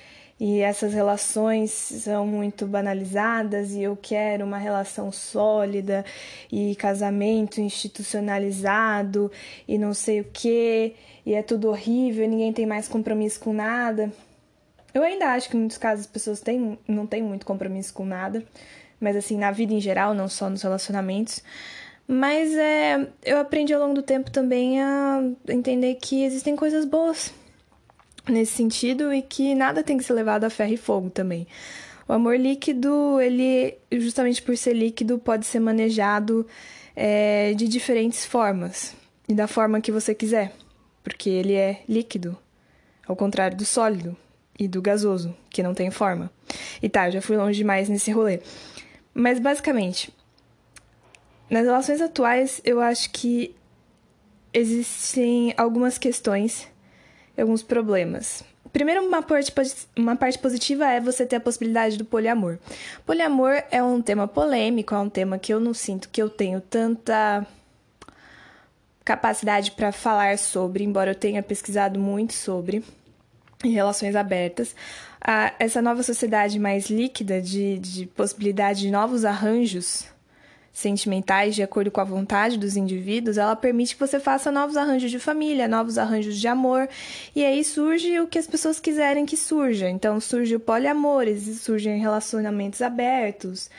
e 0.43 0.59
essas 0.59 0.91
relações 0.91 1.69
são 1.69 2.25
muito 2.25 2.65
banalizadas 2.65 3.73
e 3.73 3.83
eu 3.83 3.95
quero 3.95 4.43
uma 4.43 4.57
relação 4.57 5.11
sólida 5.11 6.03
e 6.51 6.75
casamento 6.77 7.61
institucionalizado 7.61 9.31
e 9.67 9.77
não 9.77 9.93
sei 9.93 10.21
o 10.21 10.23
que 10.23 10.95
e 11.23 11.35
é 11.35 11.43
tudo 11.43 11.69
horrível, 11.69 12.27
ninguém 12.27 12.51
tem 12.51 12.65
mais 12.65 12.87
compromisso 12.87 13.39
com 13.39 13.53
nada. 13.53 14.11
Eu 14.91 15.03
ainda 15.03 15.27
acho 15.27 15.47
que 15.47 15.55
em 15.55 15.59
muitos 15.59 15.77
casos 15.77 16.05
as 16.05 16.11
pessoas 16.11 16.41
têm, 16.41 16.75
não 16.87 17.05
têm 17.05 17.21
muito 17.21 17.45
compromisso 17.45 17.93
com 17.93 18.03
nada, 18.03 18.43
mas 18.99 19.15
assim, 19.15 19.37
na 19.37 19.51
vida 19.51 19.75
em 19.75 19.79
geral, 19.79 20.15
não 20.15 20.27
só 20.27 20.49
nos 20.49 20.63
relacionamentos. 20.63 21.43
Mas 22.07 22.51
é, 22.55 23.07
eu 23.23 23.37
aprendi 23.37 23.75
ao 23.75 23.79
longo 23.79 23.93
do 23.93 24.01
tempo 24.01 24.31
também 24.31 24.81
a 24.81 25.21
entender 25.47 25.99
que 26.01 26.23
existem 26.23 26.55
coisas 26.55 26.83
boas 26.83 27.31
nesse 28.31 28.53
sentido 28.53 29.13
e 29.13 29.21
que 29.21 29.53
nada 29.53 29.83
tem 29.83 29.97
que 29.97 30.03
ser 30.03 30.13
levado 30.13 30.43
a 30.43 30.49
ferro 30.49 30.73
e 30.73 30.77
fogo 30.77 31.09
também. 31.09 31.47
O 32.07 32.13
amor 32.13 32.37
líquido, 32.37 33.19
ele, 33.21 33.77
justamente 33.91 34.41
por 34.41 34.57
ser 34.57 34.73
líquido, 34.73 35.19
pode 35.19 35.45
ser 35.45 35.59
manejado 35.59 36.45
é, 36.95 37.53
de 37.53 37.67
diferentes 37.67 38.25
formas 38.25 38.95
e 39.27 39.33
da 39.33 39.47
forma 39.47 39.79
que 39.79 39.91
você 39.91 40.13
quiser, 40.13 40.51
porque 41.03 41.29
ele 41.29 41.53
é 41.53 41.81
líquido, 41.87 42.37
ao 43.07 43.15
contrário 43.15 43.57
do 43.57 43.65
sólido 43.65 44.15
e 44.59 44.67
do 44.67 44.81
gasoso, 44.81 45.35
que 45.49 45.63
não 45.63 45.73
tem 45.73 45.89
forma. 45.89 46.31
E 46.81 46.89
tá, 46.89 47.09
já 47.09 47.21
fui 47.21 47.37
longe 47.37 47.57
demais 47.57 47.87
nesse 47.87 48.11
rolê. 48.11 48.41
Mas 49.13 49.39
basicamente, 49.39 50.13
nas 51.49 51.65
relações 51.65 52.01
atuais, 52.01 52.61
eu 52.63 52.79
acho 52.79 53.09
que 53.11 53.55
existem 54.53 55.53
algumas 55.57 55.97
questões 55.97 56.67
alguns 57.37 57.63
problemas. 57.63 58.43
Primeiro, 58.71 59.05
uma 59.05 59.21
parte, 59.21 59.53
uma 59.97 60.15
parte 60.15 60.39
positiva 60.39 60.85
é 60.85 60.99
você 60.99 61.25
ter 61.25 61.37
a 61.37 61.41
possibilidade 61.41 61.97
do 61.97 62.05
poliamor. 62.05 62.57
Poliamor 63.05 63.63
é 63.69 63.83
um 63.83 64.01
tema 64.01 64.27
polêmico, 64.27 64.95
é 64.95 64.99
um 64.99 65.09
tema 65.09 65.37
que 65.37 65.53
eu 65.53 65.59
não 65.59 65.73
sinto 65.73 66.07
que 66.09 66.21
eu 66.21 66.29
tenho 66.29 66.61
tanta 66.61 67.45
capacidade 69.03 69.71
para 69.71 69.91
falar 69.91 70.37
sobre, 70.37 70.83
embora 70.83 71.11
eu 71.11 71.15
tenha 71.15 71.43
pesquisado 71.43 71.99
muito 71.99 72.33
sobre 72.33 72.83
em 73.63 73.71
relações 73.71 74.15
abertas. 74.15 74.75
essa 75.59 75.81
nova 75.81 76.01
sociedade 76.01 76.57
mais 76.57 76.89
líquida 76.89 77.41
de, 77.41 77.77
de 77.77 78.05
possibilidade 78.07 78.81
de 78.81 78.91
novos 78.91 79.25
arranjos 79.25 80.05
sentimentais 80.73 81.53
de 81.53 81.61
acordo 81.61 81.91
com 81.91 81.99
a 81.99 82.05
vontade 82.05 82.57
dos 82.57 82.77
indivíduos, 82.77 83.37
ela 83.37 83.55
permite 83.55 83.95
que 83.95 83.99
você 83.99 84.19
faça 84.19 84.51
novos 84.51 84.77
arranjos 84.77 85.11
de 85.11 85.19
família, 85.19 85.67
novos 85.67 85.97
arranjos 85.97 86.39
de 86.39 86.47
amor, 86.47 86.87
e 87.35 87.43
aí 87.43 87.63
surge 87.63 88.19
o 88.19 88.27
que 88.27 88.39
as 88.39 88.47
pessoas 88.47 88.79
quiserem 88.79 89.25
que 89.25 89.35
surja. 89.35 89.89
Então 89.89 90.19
surge 90.19 90.55
o 90.55 90.59
poliamor, 90.59 91.25
surgem 91.59 91.99
relacionamentos 91.99 92.81
abertos, 92.81 93.69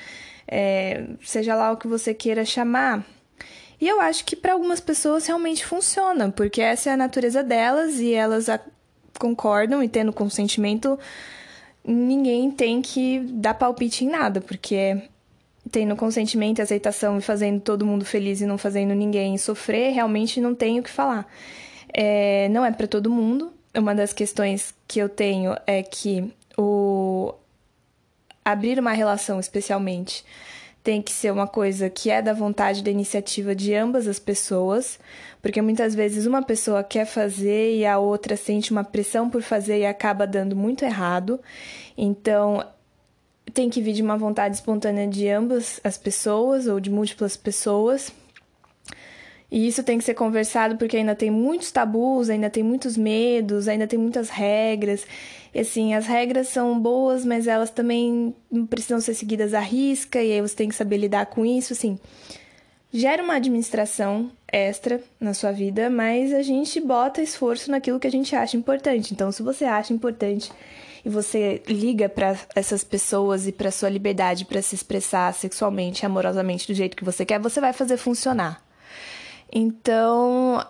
é, 0.46 1.04
seja 1.22 1.54
lá 1.54 1.72
o 1.72 1.76
que 1.76 1.86
você 1.86 2.12
queira 2.12 2.44
chamar. 2.44 3.04
E 3.80 3.88
eu 3.88 4.00
acho 4.00 4.24
que 4.24 4.36
para 4.36 4.52
algumas 4.52 4.80
pessoas 4.80 5.26
realmente 5.26 5.64
funciona, 5.64 6.30
porque 6.30 6.60
essa 6.60 6.90
é 6.90 6.92
a 6.92 6.96
natureza 6.96 7.42
delas 7.42 7.98
e 7.98 8.12
elas 8.12 8.46
concordam 9.18 9.82
e 9.82 9.88
tendo 9.88 10.12
consentimento, 10.12 10.98
ninguém 11.84 12.50
tem 12.50 12.80
que 12.80 13.20
dar 13.20 13.54
palpite 13.54 14.04
em 14.04 14.08
nada, 14.08 14.40
porque 14.40 15.02
tendo 15.70 15.94
consentimento 15.96 16.58
e 16.58 16.62
aceitação 16.62 17.18
e 17.18 17.20
fazendo 17.20 17.60
todo 17.60 17.86
mundo 17.86 18.04
feliz 18.04 18.40
e 18.40 18.46
não 18.46 18.58
fazendo 18.58 18.94
ninguém 18.94 19.38
sofrer, 19.38 19.92
realmente 19.92 20.40
não 20.40 20.54
tenho 20.54 20.80
o 20.80 20.84
que 20.84 20.90
falar. 20.90 21.26
É, 21.92 22.48
não 22.48 22.64
é 22.64 22.72
para 22.72 22.86
todo 22.86 23.10
mundo. 23.10 23.52
Uma 23.74 23.94
das 23.94 24.12
questões 24.12 24.74
que 24.86 24.98
eu 24.98 25.08
tenho 25.08 25.56
é 25.66 25.82
que 25.82 26.32
o 26.58 27.34
abrir 28.44 28.78
uma 28.78 28.92
relação, 28.92 29.38
especialmente, 29.38 30.24
tem 30.82 31.00
que 31.00 31.12
ser 31.12 31.32
uma 31.32 31.46
coisa 31.46 31.88
que 31.88 32.10
é 32.10 32.20
da 32.20 32.32
vontade 32.32 32.82
da 32.82 32.90
iniciativa 32.90 33.54
de 33.54 33.72
ambas 33.72 34.08
as 34.08 34.18
pessoas, 34.18 34.98
porque 35.40 35.62
muitas 35.62 35.94
vezes 35.94 36.26
uma 36.26 36.42
pessoa 36.42 36.82
quer 36.82 37.06
fazer 37.06 37.76
e 37.76 37.86
a 37.86 37.98
outra 37.98 38.36
sente 38.36 38.72
uma 38.72 38.82
pressão 38.82 39.30
por 39.30 39.42
fazer 39.42 39.78
e 39.78 39.86
acaba 39.86 40.26
dando 40.26 40.56
muito 40.56 40.84
errado. 40.84 41.40
Então, 41.96 42.64
tem 43.52 43.70
que 43.70 43.80
vir 43.80 43.92
de 43.92 44.02
uma 44.02 44.16
vontade 44.16 44.54
espontânea 44.54 45.06
de 45.06 45.28
ambas 45.28 45.80
as 45.84 45.96
pessoas 45.98 46.66
ou 46.66 46.80
de 46.80 46.90
múltiplas 46.90 47.36
pessoas. 47.36 48.12
E 49.50 49.68
isso 49.68 49.82
tem 49.82 49.98
que 49.98 50.04
ser 50.04 50.14
conversado 50.14 50.78
porque 50.78 50.96
ainda 50.96 51.14
tem 51.14 51.30
muitos 51.30 51.70
tabus, 51.70 52.30
ainda 52.30 52.48
tem 52.48 52.62
muitos 52.62 52.96
medos, 52.96 53.68
ainda 53.68 53.86
tem 53.86 53.98
muitas 53.98 54.30
regras. 54.30 55.06
E 55.54 55.60
assim, 55.60 55.92
as 55.92 56.06
regras 56.06 56.48
são 56.48 56.80
boas, 56.80 57.22
mas 57.22 57.46
elas 57.46 57.70
também 57.70 58.34
precisam 58.70 58.98
ser 58.98 59.12
seguidas 59.12 59.52
à 59.52 59.60
risca, 59.60 60.22
e 60.22 60.32
aí 60.32 60.40
você 60.40 60.56
tem 60.56 60.70
que 60.70 60.74
saber 60.74 60.96
lidar 60.96 61.26
com 61.26 61.44
isso, 61.44 61.74
assim. 61.74 61.98
Gera 62.94 63.22
uma 63.22 63.36
administração 63.36 64.30
extra 64.46 65.00
na 65.18 65.32
sua 65.32 65.50
vida, 65.50 65.88
mas 65.88 66.30
a 66.34 66.42
gente 66.42 66.78
bota 66.78 67.22
esforço 67.22 67.70
naquilo 67.70 67.98
que 67.98 68.06
a 68.06 68.10
gente 68.10 68.36
acha 68.36 68.54
importante. 68.54 69.14
Então, 69.14 69.32
se 69.32 69.42
você 69.42 69.64
acha 69.64 69.94
importante 69.94 70.52
e 71.02 71.08
você 71.08 71.62
liga 71.66 72.06
para 72.06 72.36
essas 72.54 72.84
pessoas 72.84 73.46
e 73.46 73.52
para 73.52 73.70
sua 73.70 73.88
liberdade 73.88 74.44
para 74.44 74.60
se 74.60 74.74
expressar 74.74 75.32
sexualmente, 75.32 76.04
amorosamente 76.04 76.66
do 76.66 76.74
jeito 76.74 76.94
que 76.94 77.04
você 77.04 77.24
quer, 77.24 77.40
você 77.40 77.62
vai 77.62 77.72
fazer 77.72 77.96
funcionar. 77.96 78.62
Então, 79.50 80.62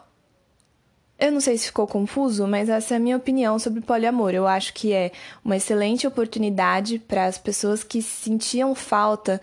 eu 1.18 1.32
não 1.32 1.40
sei 1.40 1.58
se 1.58 1.66
ficou 1.66 1.88
confuso, 1.88 2.46
mas 2.46 2.68
essa 2.68 2.94
é 2.94 2.96
a 2.98 3.00
minha 3.00 3.16
opinião 3.16 3.58
sobre 3.58 3.80
poliamor. 3.80 4.30
Eu 4.32 4.46
acho 4.46 4.72
que 4.74 4.92
é 4.92 5.10
uma 5.44 5.56
excelente 5.56 6.06
oportunidade 6.06 7.00
para 7.00 7.26
as 7.26 7.36
pessoas 7.36 7.82
que 7.82 8.00
sentiam 8.00 8.76
falta 8.76 9.40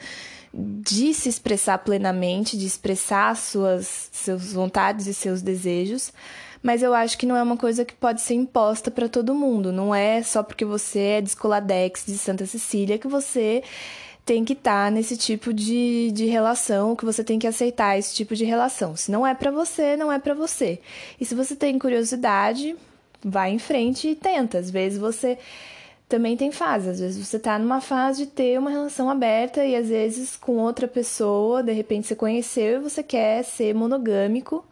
de 0.54 1.14
se 1.14 1.30
expressar 1.30 1.80
plenamente, 1.80 2.58
de 2.58 2.66
expressar 2.66 3.36
suas 3.36 4.10
suas 4.12 4.54
vontades 4.54 5.08
e 5.08 5.14
seus 5.14 5.42
desejos. 5.42 6.12
Mas 6.62 6.84
eu 6.84 6.94
acho 6.94 7.18
que 7.18 7.26
não 7.26 7.38
é 7.38 7.44
uma 7.44 7.56
coisa 7.56 7.86
que 7.86 7.94
pode 7.94 8.22
ser 8.22 8.34
imposta 8.34 8.92
para 8.92 9.08
todo 9.08 9.34
mundo. 9.34 9.72
Não 9.72 9.96
é 9.96 10.22
só 10.22 10.44
porque 10.44 10.66
você 10.66 11.00
é 11.00 11.22
de 11.22 11.30
Escoladex 11.30 12.06
de 12.06 12.18
Santa 12.18 12.46
Cecília 12.46 12.98
que 12.98 13.08
você 13.08 13.64
tem 14.26 14.46
que 14.46 14.54
estar 14.54 14.86
tá 14.86 14.92
nesse 14.92 15.18
tipo 15.18 15.54
de, 15.54 16.12
de 16.12 16.26
relação, 16.26 16.96
que 16.96 17.06
você 17.06 17.24
tem 17.24 17.40
que 17.40 17.48
aceitar 17.48 17.98
esse 17.98 18.14
tipo 18.14 18.36
de 18.36 18.46
relação. 18.46 18.96
Se 18.96 19.12
não 19.12 19.26
é 19.26 19.34
para 19.34 19.50
você, 19.50 19.96
não 19.96 20.12
é 20.12 20.20
para 20.20 20.34
você. 20.34 20.80
E 21.20 21.26
se 21.26 21.34
você 21.34 21.56
tem 21.56 21.80
curiosidade, 21.80 22.76
vai 23.24 23.52
em 23.52 23.60
frente 23.60 24.10
e 24.10 24.16
tenta. 24.16 24.60
Às 24.60 24.70
vezes 24.70 25.00
você 25.00 25.38
também 26.10 26.36
tem 26.36 26.52
fases. 26.52 26.90
Às 26.90 27.00
vezes 27.00 27.28
você 27.28 27.38
tá 27.38 27.58
numa 27.60 27.80
fase 27.80 28.26
de 28.26 28.32
ter 28.32 28.58
uma 28.58 28.72
relação 28.72 29.10
aberta 29.10 29.64
e 29.64 29.76
às 29.76 29.88
vezes 29.88 30.36
com 30.36 30.58
outra 30.58 30.88
pessoa, 30.88 31.62
de 31.62 31.72
repente 31.72 32.08
você 32.08 32.16
conheceu 32.16 32.80
e 32.80 32.84
você 32.84 33.04
quer 33.04 33.44
ser 33.44 33.76
monogâmico. 33.76 34.66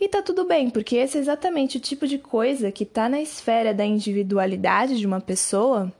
E 0.00 0.08
tá 0.08 0.22
tudo 0.22 0.44
bem, 0.44 0.70
porque 0.70 0.96
esse 0.96 1.18
é 1.18 1.20
exatamente 1.20 1.76
o 1.76 1.80
tipo 1.80 2.08
de 2.08 2.18
coisa 2.18 2.72
que 2.72 2.84
tá 2.84 3.08
na 3.08 3.20
esfera 3.20 3.72
da 3.72 3.84
individualidade 3.84 4.98
de 4.98 5.06
uma 5.06 5.20
pessoa 5.20 5.92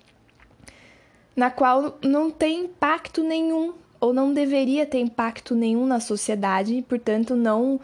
na 1.37 1.51
qual 1.51 1.99
não 2.03 2.31
tem 2.31 2.65
impacto 2.65 3.23
nenhum 3.23 3.75
ou 4.01 4.13
não 4.13 4.35
deveria 4.35 4.85
ter 4.85 4.99
impacto 4.99 5.55
nenhum 5.55 5.87
na 5.87 6.01
sociedade 6.01 6.75
e, 6.75 6.83
portanto, 6.83 7.37
não 7.37 7.81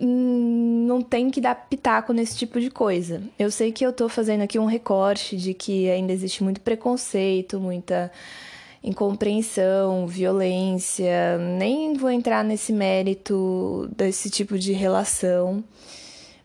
não 0.00 1.02
tem 1.02 1.30
que 1.30 1.40
dar 1.40 1.54
pitaco 1.54 2.12
nesse 2.12 2.36
tipo 2.36 2.60
de 2.60 2.70
coisa. 2.70 3.22
Eu 3.38 3.50
sei 3.50 3.72
que 3.72 3.84
eu 3.84 3.92
tô 3.92 4.08
fazendo 4.08 4.42
aqui 4.42 4.58
um 4.58 4.66
recorte 4.66 5.36
de 5.36 5.54
que 5.54 5.90
ainda 5.90 6.12
existe 6.12 6.42
muito 6.42 6.60
preconceito, 6.60 7.60
muita 7.60 8.10
incompreensão, 8.82 10.06
violência. 10.06 11.38
Nem 11.38 11.94
vou 11.94 12.10
entrar 12.10 12.42
nesse 12.44 12.72
mérito 12.72 13.88
desse 13.96 14.30
tipo 14.30 14.58
de 14.58 14.72
relação. 14.72 15.62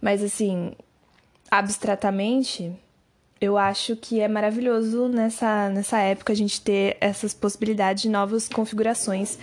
Mas 0.01 0.21
assim, 0.21 0.73
abstratamente, 1.49 2.71
eu 3.39 3.57
acho 3.57 3.95
que 3.95 4.19
é 4.19 4.27
maravilhoso 4.27 5.07
nessa, 5.07 5.69
nessa 5.69 5.99
época 5.99 6.33
a 6.33 6.35
gente 6.35 6.61
ter 6.61 6.97
essas 6.99 7.33
possibilidades 7.33 8.03
de 8.03 8.09
novas 8.09 8.47
configurações 8.47 9.37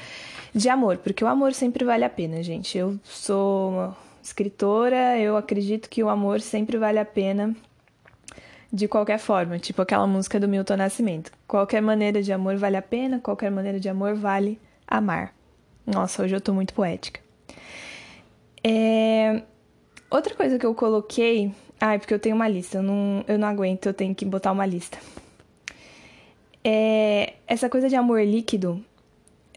de 0.54 0.68
amor, 0.68 0.98
porque 0.98 1.24
o 1.24 1.28
amor 1.28 1.54
sempre 1.54 1.84
vale 1.84 2.04
a 2.04 2.10
pena, 2.10 2.42
gente. 2.42 2.76
Eu 2.76 2.98
sou 3.04 3.94
escritora, 4.22 5.18
eu 5.18 5.36
acredito 5.36 5.88
que 5.88 6.02
o 6.02 6.08
amor 6.08 6.40
sempre 6.40 6.78
vale 6.78 6.98
a 6.98 7.04
pena 7.04 7.54
de 8.72 8.88
qualquer 8.88 9.18
forma, 9.18 9.58
tipo 9.58 9.82
aquela 9.82 10.06
música 10.06 10.40
do 10.40 10.48
Milton 10.48 10.76
Nascimento. 10.76 11.30
Qualquer 11.46 11.82
maneira 11.82 12.22
de 12.22 12.32
amor 12.32 12.56
vale 12.56 12.76
a 12.76 12.82
pena, 12.82 13.20
qualquer 13.20 13.50
maneira 13.50 13.78
de 13.78 13.88
amor 13.88 14.14
vale 14.14 14.58
amar. 14.86 15.34
Nossa, 15.86 16.22
hoje 16.22 16.34
eu 16.34 16.40
tô 16.40 16.54
muito 16.54 16.72
poética. 16.72 17.20
É... 18.64 19.42
Outra 20.10 20.34
coisa 20.34 20.58
que 20.58 20.66
eu 20.66 20.74
coloquei 20.74 21.52
ah, 21.84 21.94
é 21.94 21.98
porque 21.98 22.14
eu 22.14 22.18
tenho 22.20 22.36
uma 22.36 22.46
lista, 22.46 22.78
eu 22.78 22.82
não, 22.82 23.24
eu 23.26 23.36
não 23.36 23.48
aguento, 23.48 23.86
eu 23.86 23.92
tenho 23.92 24.14
que 24.14 24.24
botar 24.24 24.52
uma 24.52 24.64
lista. 24.64 24.98
É, 26.62 27.32
essa 27.44 27.68
coisa 27.68 27.88
de 27.88 27.96
amor 27.96 28.22
líquido, 28.22 28.80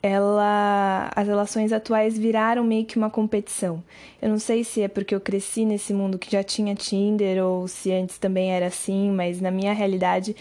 ela, 0.06 1.12
as 1.16 1.28
relações 1.28 1.74
atuais 1.74 2.16
viraram 2.16 2.64
meio 2.64 2.86
que 2.86 2.96
uma 2.96 3.10
competição. 3.10 3.84
Eu 4.22 4.30
não 4.30 4.38
sei 4.38 4.64
se 4.64 4.84
é 4.84 4.88
porque 4.88 5.16
eu 5.16 5.20
cresci 5.20 5.66
nesse 5.66 5.94
mundo 5.94 6.20
que 6.20 6.32
já 6.32 6.44
tinha 6.44 6.76
Tinder 6.76 7.44
ou 7.44 7.68
se 7.68 7.92
antes 7.92 8.20
também 8.20 8.52
era 8.52 8.68
assim, 8.68 9.10
mas 9.10 9.42
na 9.42 9.50
minha 9.50 9.74
realidade 9.74 10.36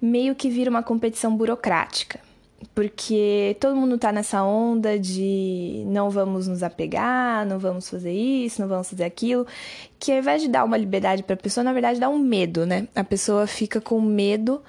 meio 0.00 0.34
que 0.34 0.48
vira 0.48 0.70
uma 0.70 0.82
competição 0.82 1.36
burocrática 1.36 2.18
porque 2.74 3.54
todo 3.60 3.76
mundo 3.76 3.98
tá 3.98 4.10
nessa 4.10 4.42
onda 4.42 4.98
de 4.98 5.84
não 5.86 6.08
vamos 6.08 6.48
nos 6.48 6.62
apegar, 6.62 7.44
não 7.46 7.58
vamos 7.58 7.88
fazer 7.88 8.12
isso, 8.12 8.60
não 8.60 8.68
vamos 8.68 8.88
fazer 8.88 9.04
aquilo, 9.04 9.46
que 9.98 10.10
ao 10.10 10.18
invés 10.18 10.40
de 10.40 10.48
dar 10.48 10.64
uma 10.64 10.76
liberdade 10.76 11.22
para 11.22 11.34
a 11.34 11.38
pessoa, 11.38 11.62
na 11.62 11.72
verdade 11.72 12.00
dá 12.00 12.08
um 12.08 12.18
medo, 12.18 12.64
né? 12.64 12.88
A 12.94 13.04
pessoa 13.04 13.46
fica 13.46 13.78
com 13.78 14.00
medo 14.00 14.62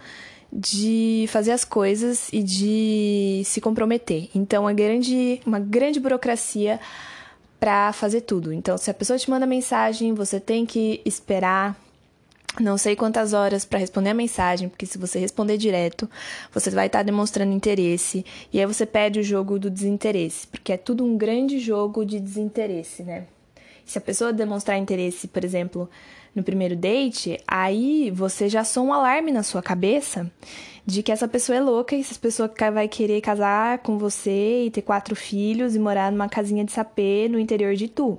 de 0.52 1.26
fazer 1.30 1.52
as 1.52 1.64
coisas 1.64 2.30
e 2.32 2.42
de 2.42 3.42
se 3.46 3.60
comprometer. 3.60 4.30
Então 4.34 4.70
é 4.70 4.74
grande, 4.74 5.42
uma 5.46 5.60
grande 5.60 6.00
burocracia 6.00 6.80
para 7.60 7.92
fazer 7.94 8.22
tudo. 8.22 8.54
Então 8.54 8.78
se 8.78 8.90
a 8.90 8.94
pessoa 8.94 9.20
te 9.20 9.30
manda 9.30 9.46
mensagem, 9.46 10.14
você 10.14 10.40
tem 10.40 10.66
que 10.66 11.02
esperar 11.06 11.76
não 12.60 12.78
sei 12.78 12.96
quantas 12.96 13.34
horas 13.34 13.66
para 13.66 13.78
responder 13.78 14.10
a 14.10 14.16
mensagem, 14.16 14.68
porque 14.68 14.86
se 14.86 14.98
você 14.98 15.20
responder 15.20 15.58
direto, 15.58 16.10
você 16.52 16.72
vai 16.72 16.88
estar 16.88 17.00
tá 17.00 17.04
demonstrando 17.04 17.54
interesse 17.54 18.26
e 18.52 18.60
aí 18.60 18.66
você 18.66 18.86
perde 18.86 19.20
o 19.20 19.24
jogo 19.24 19.60
do 19.60 19.70
desinteresse, 19.70 20.48
porque 20.48 20.74
é 20.74 20.78
tudo 20.78 21.06
um 21.06 21.18
grande 21.18 21.60
jogo 21.60 22.04
de 22.04 22.20
desinteresse, 22.20 23.04
né? 23.04 23.26
Se 23.86 23.98
a 23.98 24.02
pessoa 24.02 24.34
demonstrar 24.34 24.78
interesse, 24.78 25.28
por 25.28 25.46
exemplo, 25.46 25.90
no 26.38 26.44
primeiro 26.44 26.76
date, 26.76 27.38
aí 27.48 28.12
você 28.12 28.48
já 28.48 28.64
soa 28.64 28.84
um 28.84 28.94
alarme 28.94 29.32
na 29.32 29.42
sua 29.42 29.62
cabeça 29.62 30.32
de 30.86 31.04
que 31.04 31.12
essa 31.12 31.28
pessoa 31.28 31.58
é 31.58 31.60
louca 31.60 31.96
e 31.96 32.00
essa 32.00 32.18
pessoa 32.18 32.50
vai 32.72 32.88
querer 32.88 33.20
casar 33.20 33.80
com 33.80 33.98
você 33.98 34.66
e 34.66 34.72
ter 34.72 34.84
quatro 34.84 35.16
filhos 35.16 35.76
e 35.76 35.80
morar 35.80 36.12
numa 36.12 36.30
casinha 36.30 36.64
de 36.64 36.72
sapê 36.72 37.28
no 37.28 37.40
interior 37.40 37.76
de 37.76 37.88
Tu 37.90 38.18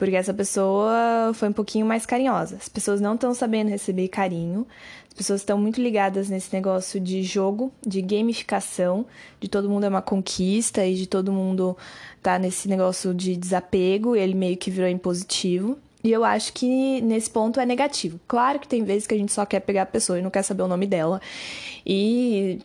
porque 0.00 0.16
essa 0.16 0.32
pessoa 0.32 1.30
foi 1.34 1.50
um 1.50 1.52
pouquinho 1.52 1.84
mais 1.84 2.06
carinhosa. 2.06 2.56
As 2.56 2.70
pessoas 2.70 3.02
não 3.02 3.16
estão 3.16 3.34
sabendo 3.34 3.68
receber 3.68 4.08
carinho, 4.08 4.66
as 5.06 5.12
pessoas 5.12 5.42
estão 5.42 5.58
muito 5.58 5.78
ligadas 5.78 6.30
nesse 6.30 6.50
negócio 6.54 6.98
de 6.98 7.22
jogo, 7.22 7.70
de 7.86 8.00
gamificação, 8.00 9.04
de 9.38 9.46
todo 9.46 9.68
mundo 9.68 9.84
é 9.84 9.90
uma 9.90 10.00
conquista 10.00 10.86
e 10.86 10.94
de 10.94 11.06
todo 11.06 11.30
mundo 11.30 11.76
tá 12.22 12.38
nesse 12.38 12.66
negócio 12.66 13.12
de 13.12 13.36
desapego, 13.36 14.16
ele 14.16 14.32
meio 14.32 14.56
que 14.56 14.70
virou 14.70 14.88
impositivo. 14.88 15.76
E 16.02 16.10
eu 16.10 16.24
acho 16.24 16.52
que 16.52 17.00
nesse 17.02 17.30
ponto 17.30 17.60
é 17.60 17.66
negativo. 17.66 18.18
Claro 18.26 18.58
que 18.58 18.68
tem 18.68 18.84
vezes 18.84 19.06
que 19.06 19.14
a 19.14 19.18
gente 19.18 19.32
só 19.32 19.44
quer 19.44 19.60
pegar 19.60 19.82
a 19.82 19.86
pessoa 19.86 20.18
e 20.18 20.22
não 20.22 20.30
quer 20.30 20.42
saber 20.42 20.62
o 20.62 20.68
nome 20.68 20.86
dela. 20.86 21.20
E 21.84 22.58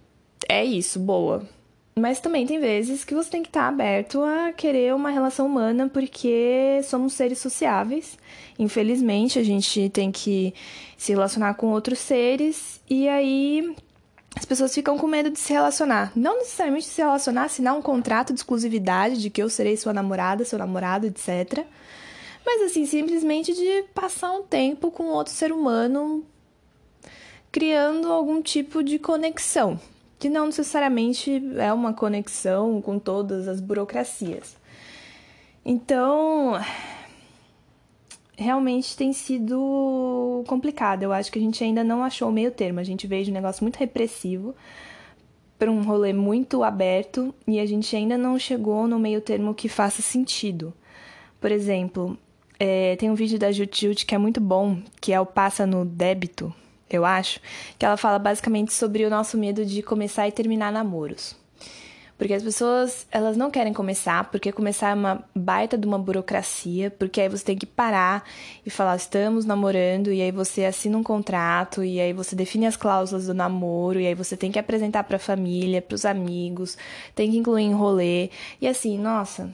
é 0.48 0.64
isso, 0.64 1.00
boa. 1.00 1.44
Mas 1.98 2.20
também 2.20 2.46
tem 2.46 2.60
vezes 2.60 3.06
que 3.06 3.16
você 3.16 3.30
tem 3.30 3.42
que 3.42 3.48
estar 3.48 3.70
aberto 3.70 4.22
a 4.22 4.52
querer 4.52 4.94
uma 4.94 5.10
relação 5.10 5.46
humana, 5.46 5.88
porque 5.88 6.82
somos 6.84 7.14
seres 7.14 7.40
sociáveis. 7.40 8.18
Infelizmente, 8.60 9.40
a 9.40 9.44
gente 9.44 9.90
tem 9.90 10.12
que 10.12 10.54
se 10.98 11.14
relacionar 11.14 11.54
com 11.54 11.68
outros 11.68 12.00
seres, 12.00 12.82
e 12.90 13.08
aí 13.08 13.74
as 14.36 14.44
pessoas 14.44 14.74
ficam 14.74 14.98
com 14.98 15.08
medo 15.08 15.30
de 15.30 15.40
se 15.40 15.54
relacionar. 15.54 16.12
Não 16.14 16.40
necessariamente 16.40 16.86
se 16.86 17.02
relacionar, 17.02 17.46
assinar 17.46 17.74
um 17.74 17.82
contrato 17.82 18.34
de 18.34 18.40
exclusividade 18.42 19.22
de 19.22 19.30
que 19.30 19.42
eu 19.42 19.50
serei 19.50 19.78
sua 19.78 19.94
namorada, 19.94 20.44
seu 20.44 20.60
namorado, 20.60 21.08
etc. 21.08 21.66
Mas 22.46 22.62
assim, 22.62 22.86
simplesmente 22.86 23.54
de 23.54 23.84
passar 23.94 24.32
um 24.32 24.44
tempo 24.44 24.92
com 24.92 25.06
outro 25.06 25.34
ser 25.34 25.52
humano, 25.52 26.24
criando 27.52 28.12
algum 28.12 28.42
tipo 28.42 28.84
de 28.84 29.00
conexão 29.00 29.80
que 30.20 30.30
não 30.30 30.46
necessariamente 30.46 31.42
é 31.58 31.72
uma 31.74 31.94
conexão 31.94 32.82
com 32.82 32.98
todas 32.98 33.48
as 33.48 33.60
burocracias. 33.60 34.56
Então, 35.64 36.54
realmente 38.38 38.96
tem 38.96 39.12
sido 39.14 40.44
complicado. 40.48 41.04
Eu 41.04 41.12
acho 41.12 41.32
que 41.32 41.40
a 41.40 41.42
gente 41.42 41.64
ainda 41.64 41.84
não 41.84 42.04
achou 42.04 42.30
o 42.30 42.32
meio 42.32 42.52
termo. 42.52 42.80
A 42.80 42.84
gente 42.84 43.08
veio 43.08 43.26
de 43.26 43.32
um 43.32 43.34
negócio 43.34 43.64
muito 43.64 43.78
repressivo 43.78 44.56
para 45.58 45.72
um 45.72 45.84
rolê 45.84 46.14
muito 46.14 46.64
aberto 46.64 47.34
e 47.48 47.60
a 47.60 47.66
gente 47.66 47.96
ainda 47.96 48.18
não 48.18 48.38
chegou 48.38 48.88
no 48.88 49.00
meio 49.00 49.22
termo 49.22 49.54
que 49.54 49.70
faça 49.70 50.02
sentido. 50.02 50.74
Por 51.40 51.52
exemplo, 51.52 52.18
é, 52.60 52.96
tem 52.96 53.10
um 53.10 53.16
vídeo 53.16 53.38
da 53.38 53.52
Jutilt 53.52 54.06
que 54.06 54.16
é 54.16 54.18
muito 54.18 54.40
bom, 54.40 54.78
que 55.02 55.14
é 55.14 55.20
o 55.20 55.26
Passa 55.26 55.66
no 55.66 55.86
Débito, 55.86 56.54
eu 56.90 57.04
acho, 57.04 57.40
que 57.78 57.86
ela 57.86 57.98
fala 57.98 58.20
basicamente 58.20 58.74
sobre 58.74 59.06
o 59.06 59.10
nosso 59.10 59.38
medo 59.38 59.66
de 59.66 59.82
começar 59.82 60.28
e 60.28 60.32
terminar 60.32 60.72
namoros. 60.72 61.36
Porque 62.18 62.34
as 62.34 62.44
pessoas, 62.44 63.06
elas 63.12 63.36
não 63.36 63.52
querem 63.52 63.74
começar, 63.74 64.32
porque 64.32 64.50
começar 64.50 64.92
é 64.92 64.94
uma 64.94 65.22
baita 65.36 65.78
de 65.78 65.86
uma 65.86 66.00
burocracia, 66.00 66.90
porque 66.90 67.20
aí 67.20 67.28
você 67.28 67.44
tem 67.44 67.58
que 67.58 67.66
parar 67.66 68.24
e 68.66 68.70
falar, 68.70 68.96
estamos 68.96 69.44
namorando, 69.44 70.14
e 70.14 70.22
aí 70.22 70.32
você 70.32 70.64
assina 70.64 70.98
um 70.98 71.04
contrato, 71.04 71.84
e 71.84 72.00
aí 72.00 72.14
você 72.14 72.34
define 72.34 72.68
as 72.68 72.78
cláusulas 72.78 73.26
do 73.26 73.34
namoro, 73.34 74.00
e 74.00 74.08
aí 74.08 74.16
você 74.16 74.38
tem 74.38 74.50
que 74.50 74.58
apresentar 74.58 75.04
para 75.04 75.18
a 75.18 75.20
família, 75.20 75.82
para 75.82 75.96
os 75.96 76.06
amigos, 76.06 76.78
tem 77.14 77.30
que 77.32 77.38
incluir 77.38 77.64
em 77.64 77.74
rolê. 77.74 78.30
E 78.62 78.68
assim, 78.68 78.98
nossa, 78.98 79.54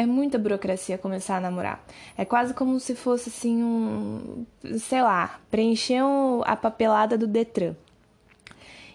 é 0.00 0.06
muita 0.06 0.38
burocracia 0.38 0.96
começar 0.96 1.36
a 1.36 1.40
namorar. 1.40 1.84
É 2.16 2.24
quase 2.24 2.54
como 2.54 2.80
se 2.80 2.94
fosse 2.94 3.28
assim 3.28 3.62
um, 3.62 4.46
sei 4.78 5.02
lá, 5.02 5.38
preencher 5.50 6.00
a 6.44 6.56
papelada 6.56 7.18
do 7.18 7.26
Detran. 7.26 7.74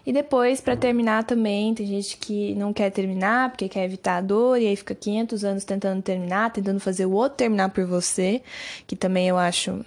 E 0.04 0.12
depois, 0.12 0.60
para 0.60 0.76
terminar 0.76 1.24
também, 1.24 1.74
tem 1.74 1.86
gente 1.86 2.16
que 2.16 2.54
não 2.54 2.72
quer 2.72 2.90
terminar 2.90 3.50
porque 3.50 3.68
quer 3.68 3.84
evitar 3.84 4.16
a 4.16 4.20
dor 4.20 4.60
e 4.60 4.66
aí 4.66 4.74
fica 4.74 4.94
500 4.94 5.44
anos 5.44 5.64
tentando 5.64 6.02
terminar, 6.02 6.52
tentando 6.52 6.80
fazer 6.80 7.06
o 7.06 7.12
outro 7.12 7.38
terminar 7.38 7.70
por 7.70 7.86
você, 7.86 8.42
que 8.86 8.96
também 8.96 9.28
eu 9.28 9.36
acho 9.36 9.84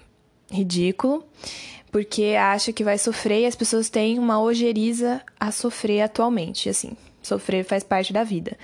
ridículo, 0.51 1.25
porque 1.91 2.35
acha 2.39 2.71
que 2.73 2.83
vai 2.83 2.97
sofrer 2.97 3.41
e 3.41 3.45
as 3.45 3.55
pessoas 3.55 3.89
têm 3.89 4.19
uma 4.19 4.41
ojeriza 4.41 5.21
a 5.39 5.51
sofrer 5.51 6.01
atualmente, 6.01 6.69
assim. 6.69 6.91
Sofrer 7.21 7.65
faz 7.65 7.83
parte 7.83 8.13
da 8.13 8.23
vida 8.23 8.57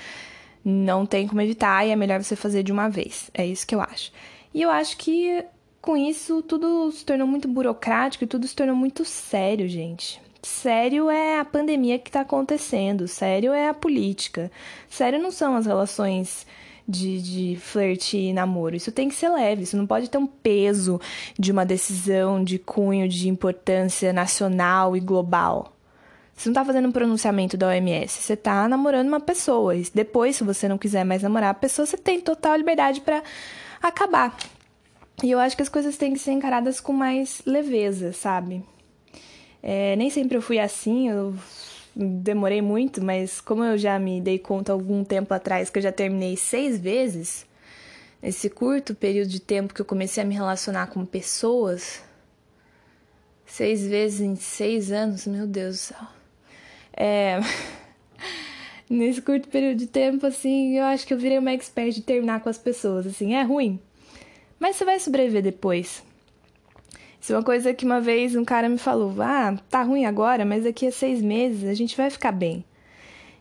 não 0.65 1.05
tem 1.05 1.27
como 1.27 1.41
evitar 1.41 1.85
e 1.85 1.91
é 1.91 1.95
melhor 1.95 2.23
você 2.23 2.35
fazer 2.35 2.63
de 2.63 2.71
uma 2.71 2.89
vez. 2.89 3.29
É 3.35 3.45
isso 3.45 3.67
que 3.67 3.75
eu 3.75 3.81
acho. 3.81 4.11
E 4.51 4.63
eu 4.63 4.71
acho 4.71 4.97
que 4.97 5.45
com 5.79 5.95
isso 5.95 6.41
tudo 6.41 6.91
se 6.91 7.05
tornou 7.05 7.27
muito 7.27 7.47
burocrático 7.47 8.23
e 8.23 8.27
tudo 8.27 8.47
se 8.47 8.55
tornou 8.55 8.75
muito 8.75 9.05
sério, 9.05 9.69
gente. 9.69 10.19
Sério 10.41 11.09
é 11.09 11.39
a 11.39 11.45
pandemia 11.45 11.99
que 11.99 12.09
está 12.09 12.21
acontecendo, 12.21 13.07
sério 13.07 13.51
é 13.51 13.69
a 13.69 13.73
política, 13.73 14.51
sério 14.89 15.21
não 15.21 15.31
são 15.31 15.55
as 15.55 15.65
relações 15.65 16.45
de, 16.87 17.21
de 17.21 17.59
flerte 17.59 18.17
e 18.17 18.33
namoro. 18.33 18.75
Isso 18.75 18.91
tem 18.91 19.09
que 19.09 19.15
ser 19.15 19.29
leve, 19.29 19.63
isso 19.63 19.77
não 19.77 19.87
pode 19.87 20.09
ter 20.09 20.17
um 20.17 20.27
peso 20.27 20.99
de 21.37 21.51
uma 21.51 21.65
decisão 21.65 22.43
de 22.43 22.59
cunho 22.59 23.07
de 23.09 23.27
importância 23.27 24.13
nacional 24.13 24.95
e 24.95 24.99
global. 24.99 25.74
Você 26.35 26.49
não 26.49 26.53
tá 26.53 26.65
fazendo 26.65 26.87
um 26.89 26.91
pronunciamento 26.91 27.55
da 27.55 27.67
OMS, 27.67 28.21
você 28.21 28.35
tá 28.35 28.67
namorando 28.67 29.07
uma 29.07 29.21
pessoa. 29.21 29.75
E 29.75 29.85
depois, 29.93 30.35
se 30.35 30.43
você 30.43 30.67
não 30.67 30.77
quiser 30.77 31.05
mais 31.05 31.23
namorar 31.23 31.51
a 31.51 31.53
pessoa, 31.53 31.85
você 31.85 31.97
tem 31.97 32.19
total 32.19 32.57
liberdade 32.57 32.99
para 33.01 33.23
acabar. 33.81 34.35
E 35.23 35.31
eu 35.31 35.39
acho 35.39 35.55
que 35.55 35.63
as 35.63 35.69
coisas 35.69 35.95
têm 35.95 36.13
que 36.13 36.19
ser 36.19 36.33
encaradas 36.33 36.81
com 36.81 36.91
mais 36.91 37.41
leveza, 37.45 38.11
sabe? 38.11 38.63
É, 39.63 39.95
nem 39.95 40.09
sempre 40.09 40.37
eu 40.37 40.41
fui 40.41 40.59
assim, 40.59 41.09
eu 41.09 41.33
demorei 41.95 42.61
muito, 42.61 43.01
mas 43.03 43.39
como 43.39 43.63
eu 43.63 43.77
já 43.77 43.97
me 43.97 44.19
dei 44.19 44.37
conta 44.37 44.73
algum 44.73 45.03
tempo 45.03 45.33
atrás 45.33 45.69
que 45.69 45.79
eu 45.79 45.83
já 45.83 45.91
terminei 45.91 46.35
seis 46.35 46.77
vezes, 46.77 47.45
nesse 48.21 48.49
curto 48.49 48.93
período 48.93 49.29
de 49.29 49.39
tempo 49.39 49.73
que 49.73 49.81
eu 49.81 49.85
comecei 49.85 50.21
a 50.21 50.25
me 50.25 50.35
relacionar 50.35 50.87
com 50.87 51.05
pessoas, 51.05 52.03
seis 53.45 53.87
vezes 53.87 54.19
em 54.19 54.35
seis 54.35 54.91
anos, 54.91 55.25
meu 55.25 55.47
Deus 55.47 55.75
do 55.75 55.79
céu. 55.79 56.14
É... 56.95 57.39
Nesse 58.89 59.21
curto 59.21 59.49
período 59.49 59.79
de 59.79 59.87
tempo, 59.87 60.25
assim, 60.27 60.77
eu 60.77 60.85
acho 60.85 61.05
que 61.07 61.13
eu 61.13 61.17
virei 61.17 61.39
uma 61.39 61.51
expert 61.51 61.93
de 61.93 62.01
terminar 62.01 62.39
com 62.41 62.49
as 62.49 62.57
pessoas, 62.57 63.07
assim, 63.07 63.33
é 63.33 63.41
ruim. 63.41 63.79
Mas 64.59 64.75
você 64.75 64.85
vai 64.85 64.99
sobreviver 64.99 65.41
depois. 65.41 66.03
Isso 67.19 67.33
é 67.33 67.37
uma 67.37 67.43
coisa 67.43 67.73
que 67.73 67.85
uma 67.85 67.99
vez 67.99 68.35
um 68.35 68.45
cara 68.45 68.69
me 68.69 68.77
falou: 68.77 69.13
ah, 69.19 69.57
tá 69.69 69.81
ruim 69.81 70.05
agora, 70.05 70.45
mas 70.45 70.63
daqui 70.63 70.85
a 70.85 70.91
seis 70.91 71.21
meses 71.21 71.67
a 71.67 71.73
gente 71.73 71.97
vai 71.97 72.09
ficar 72.11 72.31
bem. 72.31 72.63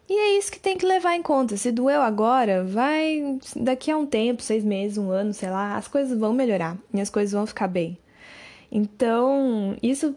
E 0.09 0.13
é 0.13 0.39
isso 0.39 0.53
que 0.53 0.59
tem 0.59 0.77
que 0.77 0.85
levar 0.87 1.15
em 1.15 1.23
conta. 1.23 1.57
Se 1.57 1.71
doeu 1.71 2.01
agora, 2.03 2.65
vai. 2.65 3.39
Daqui 3.57 3.91
a 3.91 3.97
um 3.97 4.07
tempo, 4.07 4.43
seis 4.43 4.65
meses, 4.65 4.99
um 4.99 5.11
ano, 5.11 5.33
sei 5.33 5.51
lá, 5.51 5.77
as 5.77 5.89
coisas 5.89 6.19
vão 6.19 6.33
melhorar 6.33 6.79
e 6.93 7.01
as 7.01 7.11
coisas 7.11 7.33
vão 7.33 7.47
ficar 7.47 7.69
bem. 7.69 7.99
Então, 8.73 9.77
isso 9.83 10.15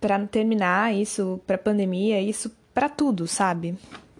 para 0.00 0.18
terminar, 0.26 0.94
isso 0.94 1.40
para 1.46 1.58
pandemia, 1.58 2.20
isso 2.20 2.50
para 2.80 2.88
tudo, 2.88 3.28
sabe? 3.28 3.74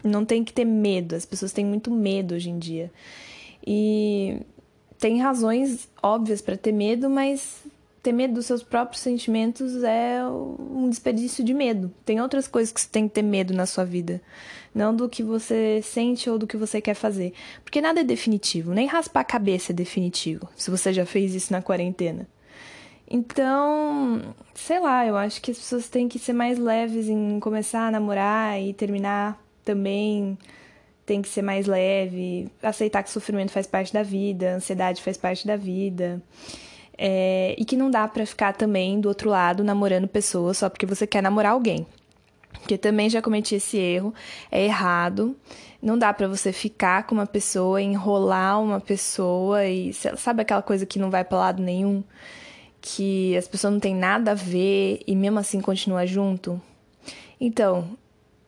Não 0.04 0.22
tem 0.22 0.44
que 0.44 0.52
ter 0.52 0.66
medo, 0.66 1.14
as 1.14 1.24
pessoas 1.24 1.50
têm 1.50 1.64
muito 1.64 1.90
medo 1.90 2.34
hoje 2.34 2.50
em 2.50 2.58
dia. 2.58 2.92
E 3.66 4.36
tem 4.98 5.18
razões 5.18 5.88
óbvias 6.02 6.42
para 6.42 6.58
ter 6.58 6.70
medo, 6.70 7.08
mas 7.08 7.64
ter 8.02 8.12
medo 8.12 8.34
dos 8.34 8.44
seus 8.44 8.62
próprios 8.62 9.00
sentimentos 9.00 9.82
é 9.82 10.20
um 10.26 10.90
desperdício 10.90 11.42
de 11.42 11.54
medo. 11.54 11.90
Tem 12.04 12.20
outras 12.20 12.46
coisas 12.46 12.70
que 12.70 12.82
você 12.82 12.88
tem 12.90 13.08
que 13.08 13.14
ter 13.14 13.22
medo 13.22 13.54
na 13.54 13.64
sua 13.64 13.86
vida, 13.86 14.20
não 14.74 14.94
do 14.94 15.08
que 15.08 15.22
você 15.22 15.80
sente 15.82 16.28
ou 16.28 16.38
do 16.38 16.46
que 16.46 16.58
você 16.58 16.82
quer 16.82 16.92
fazer, 16.92 17.32
porque 17.64 17.80
nada 17.80 18.00
é 18.00 18.04
definitivo, 18.04 18.74
nem 18.74 18.86
raspar 18.86 19.20
a 19.20 19.24
cabeça 19.24 19.72
é 19.72 19.74
definitivo. 19.74 20.46
Se 20.54 20.70
você 20.70 20.92
já 20.92 21.06
fez 21.06 21.34
isso 21.34 21.50
na 21.50 21.62
quarentena. 21.62 22.28
Então, 23.10 24.34
sei 24.54 24.78
lá, 24.78 25.04
eu 25.04 25.16
acho 25.16 25.42
que 25.42 25.50
as 25.50 25.58
pessoas 25.58 25.88
têm 25.88 26.08
que 26.08 26.16
ser 26.16 26.32
mais 26.32 26.58
leves 26.58 27.08
em 27.08 27.40
começar 27.40 27.88
a 27.88 27.90
namorar 27.90 28.60
e 28.60 28.72
terminar 28.72 29.36
também. 29.64 30.38
Tem 31.04 31.20
que 31.20 31.28
ser 31.28 31.42
mais 31.42 31.66
leve, 31.66 32.48
aceitar 32.62 33.02
que 33.02 33.10
sofrimento 33.10 33.50
faz 33.50 33.66
parte 33.66 33.92
da 33.92 34.04
vida, 34.04 34.54
ansiedade 34.54 35.02
faz 35.02 35.16
parte 35.16 35.44
da 35.44 35.56
vida. 35.56 36.22
É, 36.96 37.56
e 37.58 37.64
que 37.64 37.76
não 37.76 37.90
dá 37.90 38.06
pra 38.06 38.24
ficar 38.24 38.52
também 38.52 39.00
do 39.00 39.08
outro 39.08 39.28
lado 39.28 39.64
namorando 39.64 40.06
pessoas 40.06 40.58
só 40.58 40.68
porque 40.68 40.86
você 40.86 41.06
quer 41.06 41.22
namorar 41.22 41.52
alguém. 41.52 41.84
Porque 42.52 42.78
também 42.78 43.10
já 43.10 43.20
cometi 43.20 43.56
esse 43.56 43.76
erro, 43.76 44.14
é 44.52 44.64
errado. 44.64 45.36
Não 45.82 45.98
dá 45.98 46.12
para 46.12 46.28
você 46.28 46.52
ficar 46.52 47.04
com 47.04 47.14
uma 47.16 47.26
pessoa, 47.26 47.82
enrolar 47.82 48.60
uma 48.62 48.80
pessoa 48.80 49.64
e 49.66 49.92
sabe 49.92 50.42
aquela 50.42 50.62
coisa 50.62 50.86
que 50.86 50.98
não 50.98 51.10
vai 51.10 51.24
para 51.24 51.38
lado 51.38 51.62
nenhum? 51.62 52.04
Que 52.80 53.36
as 53.36 53.46
pessoas 53.46 53.72
não 53.72 53.80
têm 53.80 53.94
nada 53.94 54.32
a 54.32 54.34
ver 54.34 55.02
e 55.06 55.14
mesmo 55.14 55.38
assim 55.38 55.60
continua 55.60 56.06
junto. 56.06 56.60
Então, 57.40 57.96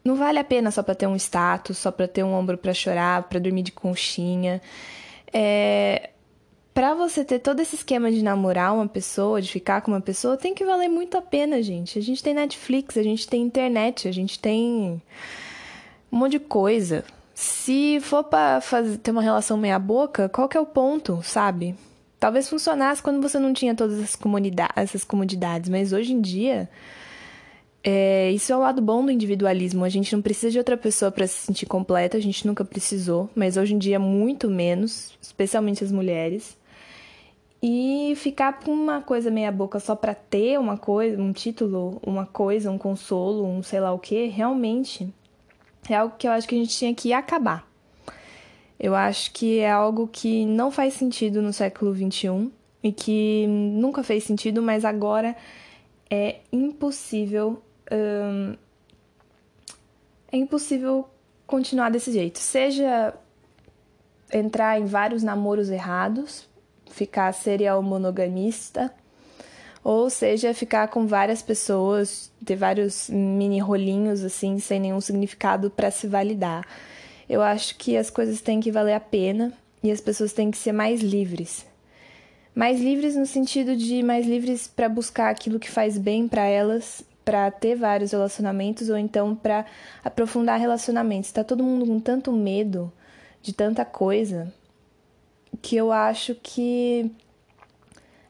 não 0.04 0.16
vale 0.16 0.38
a 0.38 0.44
pena 0.44 0.70
só 0.70 0.82
para 0.82 0.94
ter 0.94 1.06
um 1.06 1.16
status, 1.16 1.78
só 1.78 1.90
para 1.90 2.08
ter 2.08 2.24
um 2.24 2.32
ombro 2.32 2.58
para 2.58 2.74
chorar, 2.74 3.24
para 3.24 3.38
dormir 3.38 3.62
de 3.62 3.72
conchinha. 3.72 4.60
É, 5.32 6.10
para 6.74 6.94
você 6.94 7.24
ter 7.24 7.38
todo 7.38 7.60
esse 7.60 7.76
esquema 7.76 8.10
de 8.10 8.22
namorar 8.22 8.74
uma 8.74 8.88
pessoa, 8.88 9.42
de 9.42 9.50
ficar 9.50 9.82
com 9.82 9.90
uma 9.90 10.00
pessoa, 10.00 10.36
tem 10.36 10.54
que 10.54 10.64
valer 10.64 10.88
muito 10.88 11.16
a 11.16 11.22
pena, 11.22 11.62
gente. 11.62 11.98
A 11.98 12.02
gente 12.02 12.22
tem 12.22 12.34
Netflix, 12.34 12.96
a 12.96 13.02
gente 13.02 13.28
tem 13.28 13.42
internet, 13.42 14.08
a 14.08 14.12
gente 14.12 14.38
tem 14.38 15.00
um 16.10 16.16
monte 16.16 16.32
de 16.32 16.40
coisa. 16.40 17.04
Se 17.34 17.98
for 18.00 18.24
para 18.24 18.60
ter 19.02 19.10
uma 19.10 19.22
relação 19.22 19.56
meia 19.56 19.78
boca, 19.78 20.28
qual 20.28 20.48
que 20.48 20.56
é 20.56 20.60
o 20.60 20.66
ponto, 20.66 21.20
sabe? 21.22 21.74
Talvez 22.22 22.48
funcionasse 22.48 23.02
quando 23.02 23.20
você 23.20 23.36
não 23.36 23.52
tinha 23.52 23.74
todas 23.74 23.98
essas, 23.98 24.14
comunidades, 24.14 24.76
essas 24.76 25.02
comodidades, 25.02 25.68
mas 25.68 25.92
hoje 25.92 26.12
em 26.12 26.20
dia. 26.20 26.70
É, 27.82 28.30
isso 28.30 28.52
é 28.52 28.56
o 28.56 28.60
lado 28.60 28.80
bom 28.80 29.04
do 29.04 29.10
individualismo. 29.10 29.84
A 29.84 29.88
gente 29.88 30.14
não 30.14 30.22
precisa 30.22 30.48
de 30.48 30.56
outra 30.56 30.76
pessoa 30.76 31.10
para 31.10 31.26
se 31.26 31.46
sentir 31.46 31.66
completa, 31.66 32.16
a 32.16 32.20
gente 32.20 32.46
nunca 32.46 32.64
precisou, 32.64 33.28
mas 33.34 33.56
hoje 33.56 33.74
em 33.74 33.78
dia 33.78 33.98
muito 33.98 34.48
menos, 34.48 35.18
especialmente 35.20 35.82
as 35.82 35.90
mulheres. 35.90 36.56
E 37.60 38.14
ficar 38.14 38.60
com 38.60 38.70
uma 38.70 39.02
coisa 39.02 39.28
meia 39.28 39.50
boca 39.50 39.80
só 39.80 39.96
para 39.96 40.14
ter 40.14 40.60
uma 40.60 40.76
coisa, 40.76 41.20
um 41.20 41.32
título, 41.32 42.00
uma 42.06 42.24
coisa, 42.24 42.70
um 42.70 42.78
consolo, 42.78 43.44
um 43.44 43.64
sei 43.64 43.80
lá 43.80 43.92
o 43.92 43.98
que, 43.98 44.28
realmente 44.28 45.12
é 45.90 45.96
algo 45.96 46.14
que 46.16 46.28
eu 46.28 46.30
acho 46.30 46.46
que 46.46 46.54
a 46.54 46.58
gente 46.58 46.78
tinha 46.78 46.94
que 46.94 47.12
acabar. 47.12 47.71
Eu 48.82 48.96
acho 48.96 49.30
que 49.32 49.60
é 49.60 49.70
algo 49.70 50.08
que 50.08 50.44
não 50.44 50.72
faz 50.72 50.94
sentido 50.94 51.40
no 51.40 51.52
século 51.52 51.94
XXI 51.94 52.50
e 52.82 52.90
que 52.90 53.46
nunca 53.46 54.02
fez 54.02 54.24
sentido, 54.24 54.60
mas 54.60 54.84
agora 54.84 55.36
é 56.10 56.40
impossível. 56.52 57.62
Hum, 57.92 58.56
é 60.32 60.36
impossível 60.36 61.08
continuar 61.46 61.90
desse 61.90 62.10
jeito. 62.10 62.40
Seja 62.40 63.14
entrar 64.32 64.80
em 64.80 64.84
vários 64.84 65.22
namoros 65.22 65.70
errados, 65.70 66.48
ficar 66.90 67.32
serial 67.32 67.84
monogamista, 67.84 68.92
ou 69.84 70.10
seja, 70.10 70.52
ficar 70.52 70.88
com 70.88 71.06
várias 71.06 71.40
pessoas, 71.40 72.32
ter 72.44 72.56
vários 72.56 73.08
mini 73.08 73.60
rolinhos 73.60 74.24
assim, 74.24 74.58
sem 74.58 74.80
nenhum 74.80 75.00
significado 75.00 75.70
para 75.70 75.88
se 75.92 76.08
validar. 76.08 76.66
Eu 77.28 77.42
acho 77.42 77.76
que 77.76 77.96
as 77.96 78.10
coisas 78.10 78.40
têm 78.40 78.60
que 78.60 78.70
valer 78.70 78.94
a 78.94 79.00
pena 79.00 79.52
e 79.82 79.90
as 79.90 80.00
pessoas 80.00 80.32
têm 80.32 80.50
que 80.50 80.58
ser 80.58 80.72
mais 80.72 81.00
livres. 81.00 81.66
Mais 82.54 82.80
livres 82.80 83.16
no 83.16 83.26
sentido 83.26 83.76
de 83.76 84.02
mais 84.02 84.26
livres 84.26 84.66
para 84.66 84.88
buscar 84.88 85.30
aquilo 85.30 85.58
que 85.58 85.70
faz 85.70 85.96
bem 85.96 86.28
para 86.28 86.44
elas, 86.44 87.02
para 87.24 87.50
ter 87.50 87.76
vários 87.76 88.12
relacionamentos 88.12 88.88
ou 88.88 88.96
então 88.98 89.34
para 89.34 89.64
aprofundar 90.04 90.60
relacionamentos. 90.60 91.28
Está 91.28 91.42
todo 91.42 91.64
mundo 91.64 91.86
com 91.86 91.98
tanto 91.98 92.30
medo 92.32 92.92
de 93.40 93.52
tanta 93.52 93.84
coisa 93.84 94.52
que 95.60 95.76
eu 95.76 95.92
acho 95.92 96.34
que 96.42 97.10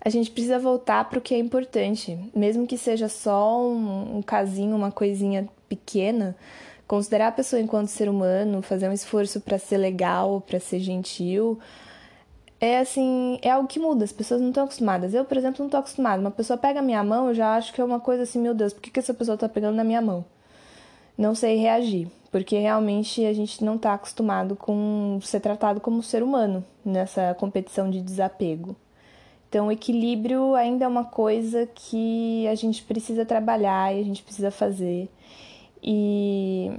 a 0.04 0.08
gente 0.08 0.30
precisa 0.30 0.58
voltar 0.58 1.08
para 1.08 1.18
o 1.18 1.22
que 1.22 1.34
é 1.34 1.38
importante, 1.38 2.18
mesmo 2.34 2.66
que 2.66 2.76
seja 2.76 3.08
só 3.08 3.62
um, 3.62 4.18
um 4.18 4.22
casinho, 4.22 4.74
uma 4.74 4.90
coisinha 4.90 5.48
pequena 5.68 6.36
considerar 6.86 7.28
a 7.28 7.32
pessoa 7.32 7.60
enquanto 7.60 7.88
ser 7.88 8.08
humano, 8.08 8.62
fazer 8.62 8.88
um 8.88 8.92
esforço 8.92 9.40
para 9.40 9.58
ser 9.58 9.78
legal, 9.78 10.40
para 10.40 10.60
ser 10.60 10.80
gentil, 10.80 11.58
é 12.62 12.78
assim, 12.78 13.40
é 13.42 13.50
algo 13.50 13.66
que 13.66 13.80
muda, 13.80 14.04
as 14.04 14.12
pessoas 14.12 14.40
não 14.40 14.50
estão 14.50 14.64
acostumadas. 14.64 15.12
Eu, 15.14 15.24
por 15.24 15.36
exemplo, 15.36 15.58
não 15.58 15.66
estou 15.66 15.80
acostumada. 15.80 16.20
Uma 16.20 16.30
pessoa 16.30 16.56
pega 16.56 16.78
a 16.78 16.82
minha 16.82 17.02
mão, 17.02 17.26
eu 17.26 17.34
já 17.34 17.56
acho 17.56 17.72
que 17.72 17.80
é 17.80 17.84
uma 17.84 17.98
coisa 17.98 18.22
assim, 18.22 18.38
meu 18.40 18.54
Deus, 18.54 18.72
por 18.72 18.80
que, 18.80 18.90
que 18.90 19.00
essa 19.00 19.12
pessoa 19.12 19.34
está 19.34 19.48
pegando 19.48 19.74
na 19.74 19.82
minha 19.82 20.00
mão? 20.00 20.24
Não 21.18 21.34
sei 21.34 21.56
reagir, 21.56 22.08
porque 22.30 22.56
realmente 22.58 23.26
a 23.26 23.32
gente 23.32 23.64
não 23.64 23.74
está 23.74 23.94
acostumado 23.94 24.54
com 24.54 25.18
ser 25.22 25.40
tratado 25.40 25.80
como 25.80 26.02
ser 26.04 26.22
humano 26.22 26.64
nessa 26.84 27.34
competição 27.34 27.90
de 27.90 28.00
desapego. 28.00 28.76
Então, 29.48 29.66
o 29.66 29.72
equilíbrio 29.72 30.54
ainda 30.54 30.84
é 30.84 30.88
uma 30.88 31.04
coisa 31.04 31.68
que 31.74 32.46
a 32.46 32.54
gente 32.54 32.82
precisa 32.84 33.26
trabalhar 33.26 33.94
e 33.94 34.00
a 34.00 34.04
gente 34.04 34.22
precisa 34.22 34.50
fazer. 34.52 35.10
E 35.82 36.70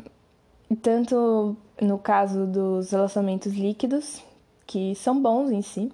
tanto 0.81 1.57
no 1.81 1.97
caso 1.97 2.45
dos 2.45 2.91
relacionamentos 2.91 3.53
líquidos, 3.53 4.21
que 4.65 4.95
são 4.95 5.21
bons 5.21 5.51
em 5.51 5.61
si, 5.61 5.91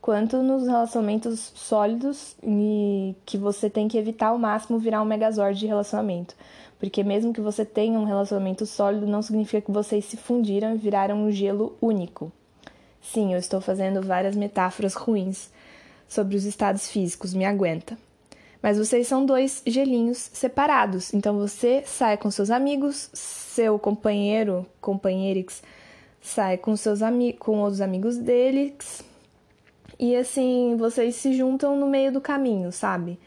quanto 0.00 0.42
nos 0.42 0.66
relacionamentos 0.66 1.52
sólidos 1.54 2.36
e 2.42 3.14
que 3.24 3.38
você 3.38 3.70
tem 3.70 3.86
que 3.86 3.96
evitar 3.96 4.28
ao 4.28 4.38
máximo 4.38 4.78
virar 4.78 5.00
um 5.00 5.04
megazord 5.04 5.58
de 5.58 5.66
relacionamento. 5.66 6.34
Porque 6.80 7.04
mesmo 7.04 7.32
que 7.32 7.40
você 7.40 7.64
tenha 7.64 7.98
um 7.98 8.04
relacionamento 8.04 8.66
sólido, 8.66 9.06
não 9.06 9.22
significa 9.22 9.60
que 9.60 9.70
vocês 9.70 10.04
se 10.04 10.16
fundiram 10.16 10.74
e 10.74 10.78
viraram 10.78 11.24
um 11.24 11.30
gelo 11.30 11.76
único. 11.80 12.32
Sim, 13.00 13.32
eu 13.32 13.38
estou 13.38 13.60
fazendo 13.60 14.02
várias 14.02 14.34
metáforas 14.34 14.94
ruins 14.94 15.50
sobre 16.08 16.36
os 16.36 16.44
estados 16.44 16.88
físicos, 16.88 17.32
me 17.32 17.44
aguenta. 17.44 17.96
Mas 18.62 18.78
vocês 18.78 19.08
são 19.08 19.26
dois 19.26 19.60
gelinhos 19.66 20.30
separados. 20.32 21.12
Então 21.12 21.36
você 21.36 21.82
sai 21.84 22.16
com 22.16 22.30
seus 22.30 22.50
amigos, 22.50 23.10
seu 23.12 23.78
companheiro, 23.78 24.64
companheirix, 24.80 25.62
sai 26.20 26.56
com 26.56 26.76
seus 26.76 27.02
amigos, 27.02 27.40
com 27.40 27.58
outros 27.58 27.80
amigos 27.80 28.16
deles. 28.16 29.02
E 29.98 30.14
assim, 30.14 30.76
vocês 30.78 31.16
se 31.16 31.32
juntam 31.34 31.76
no 31.76 31.86
meio 31.86 32.12
do 32.12 32.20
caminho, 32.20 32.70
sabe? 32.70 33.18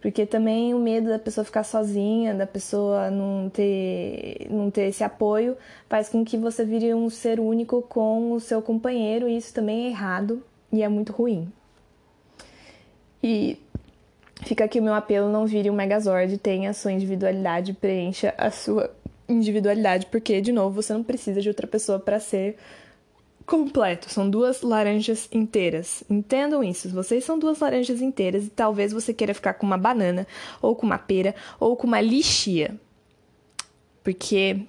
Porque 0.00 0.24
também 0.24 0.74
o 0.74 0.78
medo 0.78 1.08
da 1.08 1.18
pessoa 1.18 1.44
ficar 1.44 1.62
sozinha, 1.62 2.34
da 2.34 2.46
pessoa 2.46 3.10
não 3.10 3.50
ter, 3.50 4.48
não 4.50 4.70
ter 4.70 4.88
esse 4.88 5.04
apoio, 5.04 5.56
faz 5.88 6.08
com 6.08 6.24
que 6.24 6.38
você 6.38 6.64
vire 6.64 6.94
um 6.94 7.10
ser 7.10 7.38
único 7.38 7.82
com 7.82 8.32
o 8.32 8.40
seu 8.40 8.62
companheiro, 8.62 9.28
e 9.28 9.36
isso 9.36 9.52
também 9.52 9.86
é 9.86 9.88
errado 9.90 10.42
e 10.72 10.82
é 10.82 10.88
muito 10.88 11.12
ruim. 11.12 11.52
E 13.22 13.58
Fica 14.42 14.64
aqui 14.64 14.80
o 14.80 14.82
meu 14.82 14.94
apelo: 14.94 15.30
não 15.30 15.46
vire 15.46 15.70
um 15.70 15.74
Megazord, 15.74 16.38
tenha 16.38 16.70
a 16.70 16.74
sua 16.74 16.92
individualidade, 16.92 17.72
preencha 17.72 18.34
a 18.36 18.50
sua 18.50 18.90
individualidade, 19.28 20.06
porque, 20.06 20.40
de 20.40 20.52
novo, 20.52 20.82
você 20.82 20.92
não 20.92 21.04
precisa 21.04 21.40
de 21.40 21.48
outra 21.48 21.66
pessoa 21.66 21.98
para 21.98 22.18
ser 22.18 22.56
completo. 23.46 24.10
São 24.10 24.28
duas 24.28 24.62
laranjas 24.62 25.28
inteiras. 25.32 26.02
Entendam 26.08 26.62
isso. 26.62 26.88
Vocês 26.90 27.24
são 27.24 27.38
duas 27.38 27.58
laranjas 27.60 28.00
inteiras 28.00 28.46
e 28.46 28.50
talvez 28.50 28.92
você 28.92 29.12
queira 29.14 29.34
ficar 29.34 29.54
com 29.54 29.66
uma 29.66 29.78
banana, 29.78 30.26
ou 30.60 30.74
com 30.74 30.86
uma 30.86 30.98
pera, 30.98 31.34
ou 31.58 31.76
com 31.76 31.86
uma 31.86 32.00
lixia. 32.00 32.74
Porque, 34.02 34.62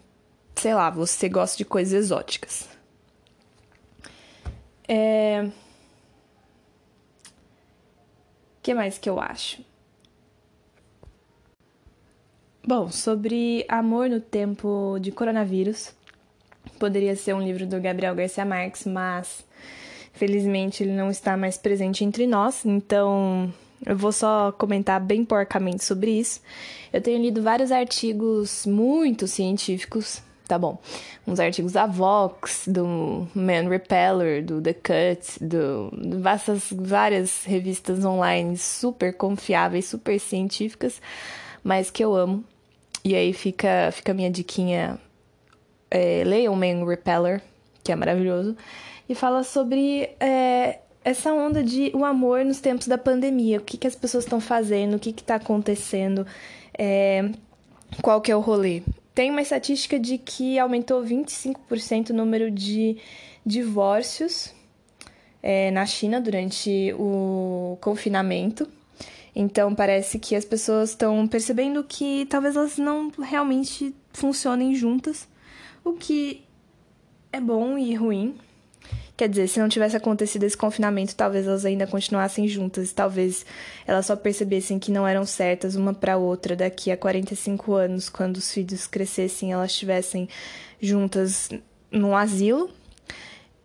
sei 0.55 0.73
lá, 0.73 0.89
você 0.89 1.29
gosta 1.29 1.57
de 1.57 1.65
coisas 1.65 1.93
exóticas. 1.93 2.69
É 4.87 5.49
que 8.61 8.73
mais 8.73 8.97
que 8.97 9.09
eu 9.09 9.19
acho? 9.19 9.63
Bom, 12.65 12.89
sobre 12.89 13.65
amor 13.67 14.07
no 14.07 14.19
tempo 14.19 14.97
de 14.99 15.11
coronavírus, 15.11 15.93
poderia 16.77 17.15
ser 17.15 17.33
um 17.33 17.41
livro 17.41 17.65
do 17.65 17.81
Gabriel 17.81 18.13
Garcia 18.13 18.45
Marques, 18.45 18.85
mas 18.85 19.43
felizmente 20.13 20.83
ele 20.83 20.93
não 20.93 21.09
está 21.09 21.35
mais 21.35 21.57
presente 21.57 22.03
entre 22.03 22.27
nós, 22.27 22.63
então 22.63 23.51
eu 23.83 23.97
vou 23.97 24.11
só 24.11 24.51
comentar 24.51 24.99
bem 24.99 25.25
porcamente 25.25 25.83
sobre 25.83 26.11
isso. 26.11 26.39
Eu 26.93 27.01
tenho 27.01 27.19
lido 27.19 27.41
vários 27.41 27.71
artigos 27.71 28.65
muito 28.67 29.27
científicos 29.27 30.21
tá 30.51 30.59
bom. 30.59 30.77
Uns 31.25 31.39
artigos 31.39 31.71
da 31.71 31.85
Vox, 31.85 32.65
do 32.67 33.25
Man 33.33 33.69
Repeller, 33.69 34.43
do 34.43 34.61
The 34.61 34.73
Cut, 34.73 35.41
do, 35.41 35.89
várias, 36.19 36.73
várias 36.73 37.45
revistas 37.45 38.03
online 38.03 38.57
super 38.57 39.13
confiáveis, 39.13 39.85
super 39.85 40.19
científicas, 40.19 41.01
mas 41.63 41.89
que 41.89 42.03
eu 42.03 42.13
amo. 42.13 42.43
E 43.01 43.15
aí 43.15 43.31
fica, 43.31 43.91
fica 43.93 44.11
a 44.11 44.15
minha 44.15 44.29
diquinha. 44.29 44.99
É, 45.89 46.23
leiam 46.25 46.53
Man 46.53 46.85
Repeller, 46.85 47.41
que 47.81 47.93
é 47.93 47.95
maravilhoso, 47.95 48.57
e 49.07 49.15
fala 49.15 49.43
sobre 49.43 50.09
é, 50.19 50.79
essa 51.01 51.31
onda 51.33 51.63
de 51.63 51.91
o 51.93 52.03
amor 52.03 52.43
nos 52.43 52.59
tempos 52.59 52.87
da 52.87 52.97
pandemia, 52.97 53.59
o 53.59 53.61
que, 53.61 53.77
que 53.77 53.87
as 53.87 53.95
pessoas 53.95 54.25
estão 54.25 54.41
fazendo, 54.41 54.95
o 54.95 54.99
que 54.99 55.11
está 55.11 55.35
acontecendo, 55.35 56.27
é, 56.77 57.29
qual 58.01 58.19
que 58.19 58.29
é 58.29 58.35
o 58.35 58.41
rolê 58.41 58.83
tem 59.13 59.29
uma 59.29 59.41
estatística 59.41 59.99
de 59.99 60.17
que 60.17 60.57
aumentou 60.57 61.03
25% 61.03 62.11
o 62.11 62.13
número 62.13 62.49
de 62.49 62.97
divórcios 63.45 64.53
é, 65.41 65.71
na 65.71 65.85
China 65.85 66.21
durante 66.21 66.93
o 66.97 67.77
confinamento. 67.81 68.67
Então 69.35 69.73
parece 69.73 70.19
que 70.19 70.35
as 70.35 70.45
pessoas 70.45 70.89
estão 70.89 71.27
percebendo 71.27 71.83
que 71.83 72.25
talvez 72.29 72.55
elas 72.55 72.77
não 72.77 73.09
realmente 73.09 73.95
funcionem 74.13 74.75
juntas, 74.75 75.27
o 75.83 75.93
que 75.93 76.43
é 77.31 77.39
bom 77.39 77.77
e 77.77 77.95
ruim, 77.95 78.35
Quer 79.15 79.29
dizer, 79.29 79.47
se 79.47 79.59
não 79.59 79.69
tivesse 79.69 79.95
acontecido 79.95 80.43
esse 80.43 80.57
confinamento, 80.57 81.15
talvez 81.15 81.45
elas 81.45 81.65
ainda 81.65 81.85
continuassem 81.85 82.47
juntas, 82.47 82.91
talvez 82.91 83.45
elas 83.85 84.05
só 84.05 84.15
percebessem 84.15 84.79
que 84.79 84.91
não 84.91 85.07
eram 85.07 85.25
certas 85.25 85.75
uma 85.75 85.93
para 85.93 86.17
outra 86.17 86.55
daqui 86.55 86.91
a 86.91 86.97
45 86.97 87.73
anos, 87.73 88.09
quando 88.09 88.37
os 88.37 88.51
filhos 88.51 88.87
crescessem, 88.87 89.51
elas 89.51 89.71
estivessem 89.71 90.27
juntas 90.81 91.49
no 91.91 92.15
asilo. 92.15 92.69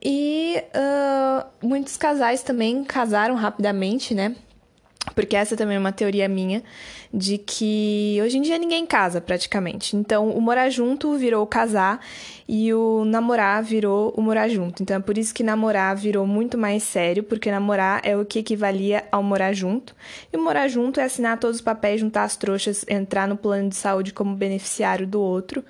E 0.03 0.63
uh, 0.75 1.67
muitos 1.67 1.97
casais 1.97 2.43
também 2.43 2.85
casaram 2.85 3.35
rapidamente, 3.35 4.15
né? 4.15 4.37
Porque 5.15 5.37
essa 5.37 5.57
também 5.57 5.77
é 5.77 5.79
uma 5.79 5.93
teoria 5.93 6.29
minha, 6.29 6.63
de 7.13 7.39
que 7.39 8.19
hoje 8.23 8.39
em 8.39 8.43
dia 8.43 8.59
ninguém 8.59 8.85
casa 8.85 9.21
praticamente. 9.21 9.97
Então, 9.97 10.31
o 10.31 10.41
morar 10.41 10.69
junto 10.69 11.17
virou 11.17 11.43
o 11.43 11.47
casar 11.47 12.01
e 12.49 12.73
o 12.75 13.05
namorar 13.05 13.63
virou 13.63 14.13
o 14.17 14.21
morar 14.21 14.49
junto. 14.49 14.83
Então, 14.83 14.97
é 14.97 15.01
por 15.01 15.17
isso 15.17 15.35
que 15.35 15.43
namorar 15.43 15.97
virou 15.97 16.27
muito 16.27 16.59
mais 16.59 16.83
sério, 16.83 17.23
porque 17.23 17.51
namorar 17.51 18.01
é 18.05 18.17
o 18.17 18.25
que 18.25 18.41
equivalia 18.41 19.05
ao 19.11 19.23
morar 19.23 19.53
junto. 19.53 19.95
E 20.33 20.37
o 20.37 20.43
morar 20.43 20.69
junto 20.69 21.01
é 21.01 21.05
assinar 21.05 21.39
todos 21.39 21.57
os 21.57 21.63
papéis, 21.63 22.01
juntar 22.01 22.25
as 22.25 22.37
trouxas, 22.37 22.85
entrar 22.89 23.27
no 23.27 23.37
plano 23.37 23.69
de 23.69 23.77
saúde 23.77 24.13
como 24.13 24.37
beneficiário 24.37 25.07
do 25.07 25.21
outro, 25.21 25.65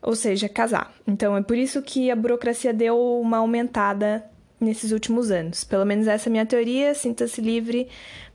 ou 0.00 0.16
seja, 0.16 0.48
casar. 0.48 0.92
Então, 1.06 1.36
é 1.36 1.42
por 1.42 1.56
isso 1.56 1.80
que 1.82 2.10
a 2.10 2.16
burocracia 2.16 2.72
deu 2.72 2.98
uma 3.20 3.38
aumentada 3.38 4.24
nesses 4.62 4.92
últimos 4.92 5.30
anos. 5.30 5.64
Pelo 5.64 5.84
menos 5.84 6.06
essa 6.06 6.28
é 6.28 6.30
a 6.30 6.32
minha 6.32 6.46
teoria. 6.46 6.94
Sinta-se 6.94 7.40
livre 7.40 7.88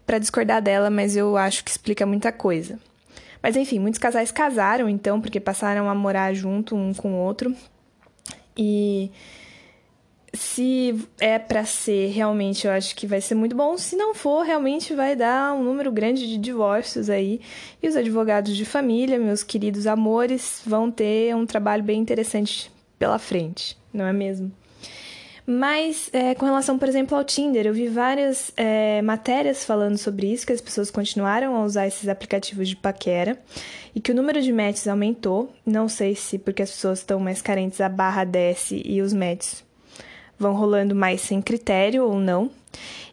para 0.08 0.18
discordar 0.18 0.62
dela, 0.62 0.90
mas 0.90 1.18
eu 1.18 1.36
acho 1.36 1.66
que 1.66 1.70
explica 1.70 2.06
muita 2.06 2.32
coisa. 2.32 2.80
Mas 3.44 3.58
enfim, 3.58 3.78
muitos 3.78 4.00
casais 4.00 4.32
casaram 4.32 4.88
então, 4.88 5.20
porque 5.20 5.40
passaram 5.40 5.90
a 5.90 5.94
morar 5.94 6.34
junto 6.34 6.76
um 6.76 6.94
com 6.94 7.14
o 7.14 7.18
outro. 7.18 7.54
E 8.58 9.12
se 10.34 10.96
é 11.20 11.38
para 11.38 11.66
ser, 11.66 12.10
realmente 12.12 12.66
eu 12.66 12.72
acho 12.72 12.96
que 12.96 13.06
vai 13.06 13.20
ser 13.20 13.36
muito 13.36 13.56
bom. 13.56 13.78
Se 13.78 13.96
não 13.96 14.16
for, 14.16 14.44
realmente 14.44 14.96
vai 14.96 15.16
dar 15.16 15.54
um 15.54 15.64
número 15.64 15.92
grande 15.92 16.26
de 16.26 16.38
divórcios 16.38 17.10
aí. 17.10 17.42
E 17.84 17.88
os 17.88 17.96
advogados 17.96 18.56
de 18.56 18.64
família, 18.64 19.20
meus 19.20 19.44
queridos 19.44 19.86
amores, 19.86 20.62
vão 20.66 20.90
ter 20.90 21.36
um 21.36 21.46
trabalho 21.46 21.84
bem 21.84 22.00
interessante 22.00 22.72
pela 22.98 23.20
frente, 23.20 23.78
não 23.94 24.06
é 24.06 24.14
mesmo? 24.14 24.52
Mas 25.50 26.10
é, 26.12 26.36
com 26.36 26.46
relação, 26.46 26.78
por 26.78 26.90
exemplo, 26.90 27.18
ao 27.18 27.24
Tinder, 27.24 27.66
eu 27.66 27.74
vi 27.74 27.88
várias 27.88 28.52
é, 28.58 29.02
matérias 29.02 29.64
falando 29.64 29.98
sobre 29.98 30.28
isso, 30.28 30.46
que 30.46 30.52
as 30.52 30.60
pessoas 30.60 30.92
continuaram 30.92 31.56
a 31.56 31.64
usar 31.64 31.88
esses 31.88 32.10
aplicativos 32.10 32.68
de 32.68 32.76
paquera 32.76 33.40
e 33.96 34.02
que 34.02 34.12
o 34.12 34.16
número 34.16 34.42
de 34.42 34.52
matches 34.52 34.90
aumentou. 34.90 35.50
Não 35.66 35.88
sei 35.88 36.16
se 36.16 36.38
porque 36.38 36.64
as 36.64 36.72
pessoas 36.72 37.00
estão 37.00 37.18
mais 37.22 37.42
carentes, 37.42 37.80
a 37.80 37.88
barra 37.88 38.26
desce 38.26 38.82
e 38.86 39.02
os 39.02 39.14
matches 39.14 39.64
vão 40.38 40.54
rolando 40.54 40.94
mais 40.94 41.22
sem 41.22 41.42
critério 41.42 42.04
ou 42.04 42.20
não. 42.20 42.52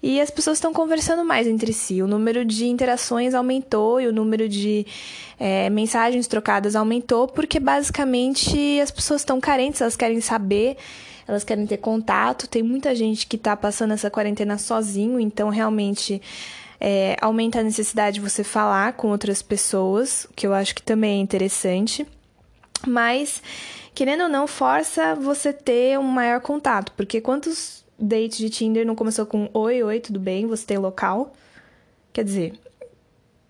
E 0.03 0.21
as 0.21 0.31
pessoas 0.31 0.59
estão 0.59 0.73
conversando 0.73 1.25
mais 1.25 1.47
entre 1.47 1.73
si. 1.73 2.03
O 2.03 2.07
número 2.07 2.45
de 2.45 2.67
interações 2.67 3.33
aumentou 3.33 4.01
e 4.01 4.07
o 4.07 4.13
número 4.13 4.49
de 4.49 4.87
é, 5.39 5.71
mensagens 5.71 6.27
trocadas 6.27 6.77
aumentou, 6.77 7.27
porque 7.27 7.59
basicamente 7.59 8.79
as 8.81 8.91
pessoas 8.91 9.23
estão 9.23 9.41
carentes, 9.41 9.81
elas 9.81 9.97
querem 9.97 10.21
saber, 10.21 10.77
elas 11.27 11.43
querem 11.43 11.67
ter 11.67 11.79
contato. 11.79 12.47
Tem 12.47 12.63
muita 12.63 12.95
gente 12.95 13.27
que 13.27 13.37
está 13.37 13.57
passando 13.57 13.95
essa 13.95 14.11
quarentena 14.11 14.59
sozinho, 14.59 15.19
então 15.19 15.49
realmente 15.49 16.21
é, 16.79 17.17
aumenta 17.21 17.61
a 17.61 17.63
necessidade 17.63 18.17
de 18.17 18.21
você 18.21 18.45
falar 18.45 18.93
com 18.95 19.09
outras 19.09 19.41
pessoas, 19.41 20.27
que 20.37 20.47
eu 20.47 20.53
acho 20.53 20.75
que 20.75 20.83
também 20.83 21.19
é 21.19 21.23
interessante. 21.23 22.07
Mas 22.87 23.43
querendo 23.95 24.25
ou 24.25 24.29
não, 24.29 24.47
força 24.47 25.15
você 25.15 25.53
ter 25.53 25.99
um 25.99 26.03
maior 26.03 26.41
contato, 26.41 26.93
porque 26.93 27.21
quantos 27.21 27.84
dates 27.99 28.39
de 28.39 28.51
Tinder 28.51 28.87
não 28.87 28.95
começou 28.95 29.27
com 29.27 29.49
oi, 29.53 29.83
oi, 29.83 30.01
tudo 30.01 30.19
bem, 30.21 30.47
você 30.47 30.67
tem 30.67 30.79
local? 30.79 31.33
Quer 32.13 32.25
dizer, 32.25 32.55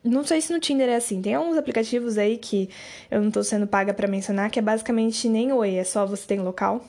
não 0.02 0.24
sei 0.24 0.40
se 0.40 0.52
no 0.52 0.60
Tinder 0.60 0.88
é 0.88 0.96
assim. 0.96 1.22
Tem 1.22 1.34
alguns 1.34 1.56
aplicativos 1.56 2.18
aí 2.18 2.36
que 2.36 2.68
eu 3.10 3.22
não 3.22 3.30
tô 3.30 3.42
sendo 3.42 3.66
paga 3.66 3.94
para 3.94 4.06
mencionar, 4.06 4.50
que 4.50 4.58
é 4.58 4.62
basicamente 4.62 5.28
nem 5.28 5.52
oi, 5.52 5.76
é 5.76 5.84
só 5.84 6.06
você 6.06 6.26
tem 6.26 6.40
local. 6.40 6.84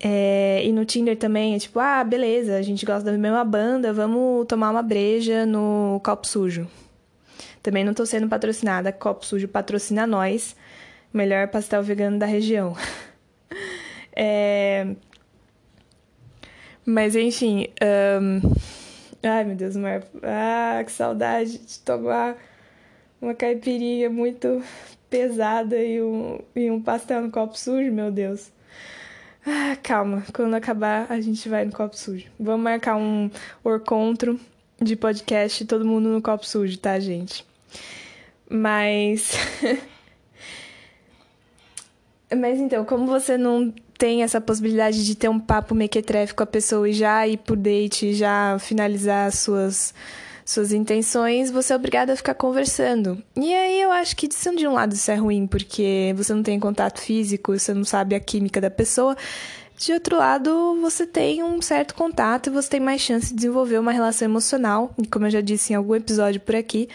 É, 0.00 0.62
e 0.64 0.72
no 0.72 0.84
Tinder 0.84 1.16
também 1.16 1.56
é 1.56 1.58
tipo, 1.58 1.80
ah, 1.80 2.04
beleza, 2.04 2.56
a 2.56 2.62
gente 2.62 2.86
gosta 2.86 3.10
da 3.10 3.18
mesma 3.18 3.44
banda, 3.44 3.92
vamos 3.92 4.46
tomar 4.46 4.70
uma 4.70 4.82
breja 4.82 5.44
no 5.44 6.00
Copo 6.04 6.26
Sujo. 6.26 6.68
Também 7.62 7.84
não 7.84 7.92
tô 7.92 8.06
sendo 8.06 8.28
patrocinada, 8.28 8.92
Copo 8.92 9.26
Sujo 9.26 9.48
patrocina 9.48 10.06
nós 10.06 10.54
melhor 11.12 11.48
pastel 11.48 11.82
vegano 11.82 12.18
da 12.18 12.26
região. 12.26 12.76
é... 14.14 14.94
Mas 16.88 17.14
enfim. 17.14 17.66
Um... 17.82 18.40
Ai 19.22 19.44
meu 19.44 19.54
Deus, 19.54 19.76
Mar... 19.76 20.02
Ah, 20.22 20.82
que 20.82 20.90
saudade 20.90 21.58
de 21.58 21.80
tomar 21.80 22.34
uma 23.20 23.34
caipirinha 23.34 24.08
muito 24.08 24.62
pesada 25.10 25.76
e 25.76 26.00
um, 26.00 26.40
e 26.56 26.70
um 26.70 26.80
pastel 26.80 27.20
no 27.20 27.30
copo 27.30 27.58
sujo, 27.58 27.92
meu 27.92 28.10
Deus. 28.10 28.50
Ah, 29.44 29.76
calma, 29.82 30.24
quando 30.32 30.54
acabar 30.54 31.06
a 31.12 31.20
gente 31.20 31.46
vai 31.46 31.66
no 31.66 31.72
copo 31.72 31.94
sujo. 31.94 32.26
Vamos 32.40 32.62
marcar 32.62 32.96
um 32.96 33.30
encontro 33.66 34.40
de 34.80 34.96
podcast 34.96 35.66
todo 35.66 35.84
mundo 35.84 36.08
no 36.08 36.22
copo 36.22 36.46
sujo, 36.46 36.78
tá, 36.78 36.98
gente? 36.98 37.44
Mas 38.48 39.32
Mas 42.34 42.58
então, 42.58 42.82
como 42.86 43.06
você 43.06 43.36
não 43.36 43.74
tem 43.98 44.22
essa 44.22 44.40
possibilidade 44.40 45.04
de 45.04 45.14
ter 45.16 45.28
um 45.28 45.40
papo 45.40 45.74
mequetrefe 45.74 46.32
com 46.32 46.44
a 46.44 46.46
pessoa 46.46 46.88
e 46.88 46.92
já 46.92 47.26
ir 47.26 47.38
por 47.38 47.56
date, 47.56 48.14
já 48.14 48.56
finalizar 48.60 49.32
suas 49.32 49.92
suas 50.48 50.72
intenções, 50.72 51.50
você 51.50 51.74
é 51.74 51.76
obrigado 51.76 52.08
a 52.08 52.16
ficar 52.16 52.32
conversando. 52.32 53.22
E 53.36 53.52
aí 53.52 53.82
eu 53.82 53.92
acho 53.92 54.16
que 54.16 54.26
de 54.26 54.66
um 54.66 54.72
lado 54.72 54.94
isso 54.94 55.10
é 55.10 55.14
ruim, 55.14 55.46
porque 55.46 56.14
você 56.16 56.32
não 56.32 56.42
tem 56.42 56.58
contato 56.58 57.02
físico, 57.02 57.58
você 57.58 57.74
não 57.74 57.84
sabe 57.84 58.14
a 58.14 58.20
química 58.20 58.58
da 58.58 58.70
pessoa. 58.70 59.14
De 59.78 59.92
outro 59.92 60.16
lado, 60.16 60.76
você 60.80 61.06
tem 61.06 61.40
um 61.44 61.62
certo 61.62 61.94
contato 61.94 62.48
e 62.48 62.50
você 62.50 62.68
tem 62.68 62.80
mais 62.80 63.00
chance 63.00 63.28
de 63.28 63.36
desenvolver 63.36 63.78
uma 63.78 63.92
relação 63.92 64.26
emocional. 64.26 64.92
E 65.00 65.06
como 65.06 65.26
eu 65.26 65.30
já 65.30 65.40
disse 65.40 65.72
em 65.72 65.76
algum 65.76 65.94
episódio 65.94 66.40
por 66.40 66.56
aqui, 66.56 66.88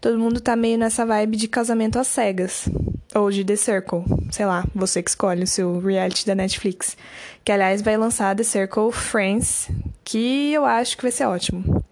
todo 0.00 0.18
mundo 0.18 0.40
tá 0.40 0.56
meio 0.56 0.78
nessa 0.78 1.04
vibe 1.04 1.36
de 1.36 1.46
casamento 1.46 1.98
às 1.98 2.06
cegas. 2.06 2.66
Ou 3.14 3.30
de 3.30 3.44
The 3.44 3.56
Circle. 3.56 4.04
Sei 4.30 4.46
lá, 4.46 4.64
você 4.74 5.02
que 5.02 5.10
escolhe 5.10 5.44
o 5.44 5.46
seu 5.46 5.80
reality 5.80 6.26
da 6.26 6.34
Netflix. 6.34 6.96
Que, 7.44 7.52
aliás, 7.52 7.82
vai 7.82 7.98
lançar 7.98 8.34
The 8.34 8.42
Circle 8.42 8.90
Friends, 8.90 9.68
que 10.02 10.54
eu 10.54 10.64
acho 10.64 10.96
que 10.96 11.02
vai 11.02 11.12
ser 11.12 11.26
ótimo. 11.26 11.84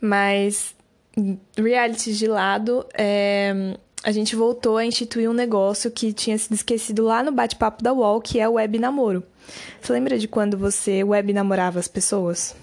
Mas, 0.00 0.74
reality 1.56 2.12
de 2.12 2.26
lado, 2.26 2.84
é 2.92 3.76
a 4.02 4.10
gente 4.10 4.34
voltou 4.34 4.76
a 4.76 4.84
instituir 4.84 5.30
um 5.30 5.34
negócio 5.34 5.90
que 5.90 6.12
tinha 6.12 6.36
sido 6.36 6.54
esquecido 6.54 7.04
lá 7.04 7.22
no 7.22 7.30
bate-papo 7.30 7.82
da 7.82 7.92
UOL, 7.92 8.20
que 8.20 8.40
é 8.40 8.48
o 8.48 8.54
web 8.54 8.78
namoro. 8.78 9.22
Você 9.80 9.92
lembra 9.92 10.18
de 10.18 10.26
quando 10.26 10.58
você 10.58 11.04
web 11.04 11.32
namorava 11.32 11.78
as 11.78 11.88
pessoas? 11.88 12.54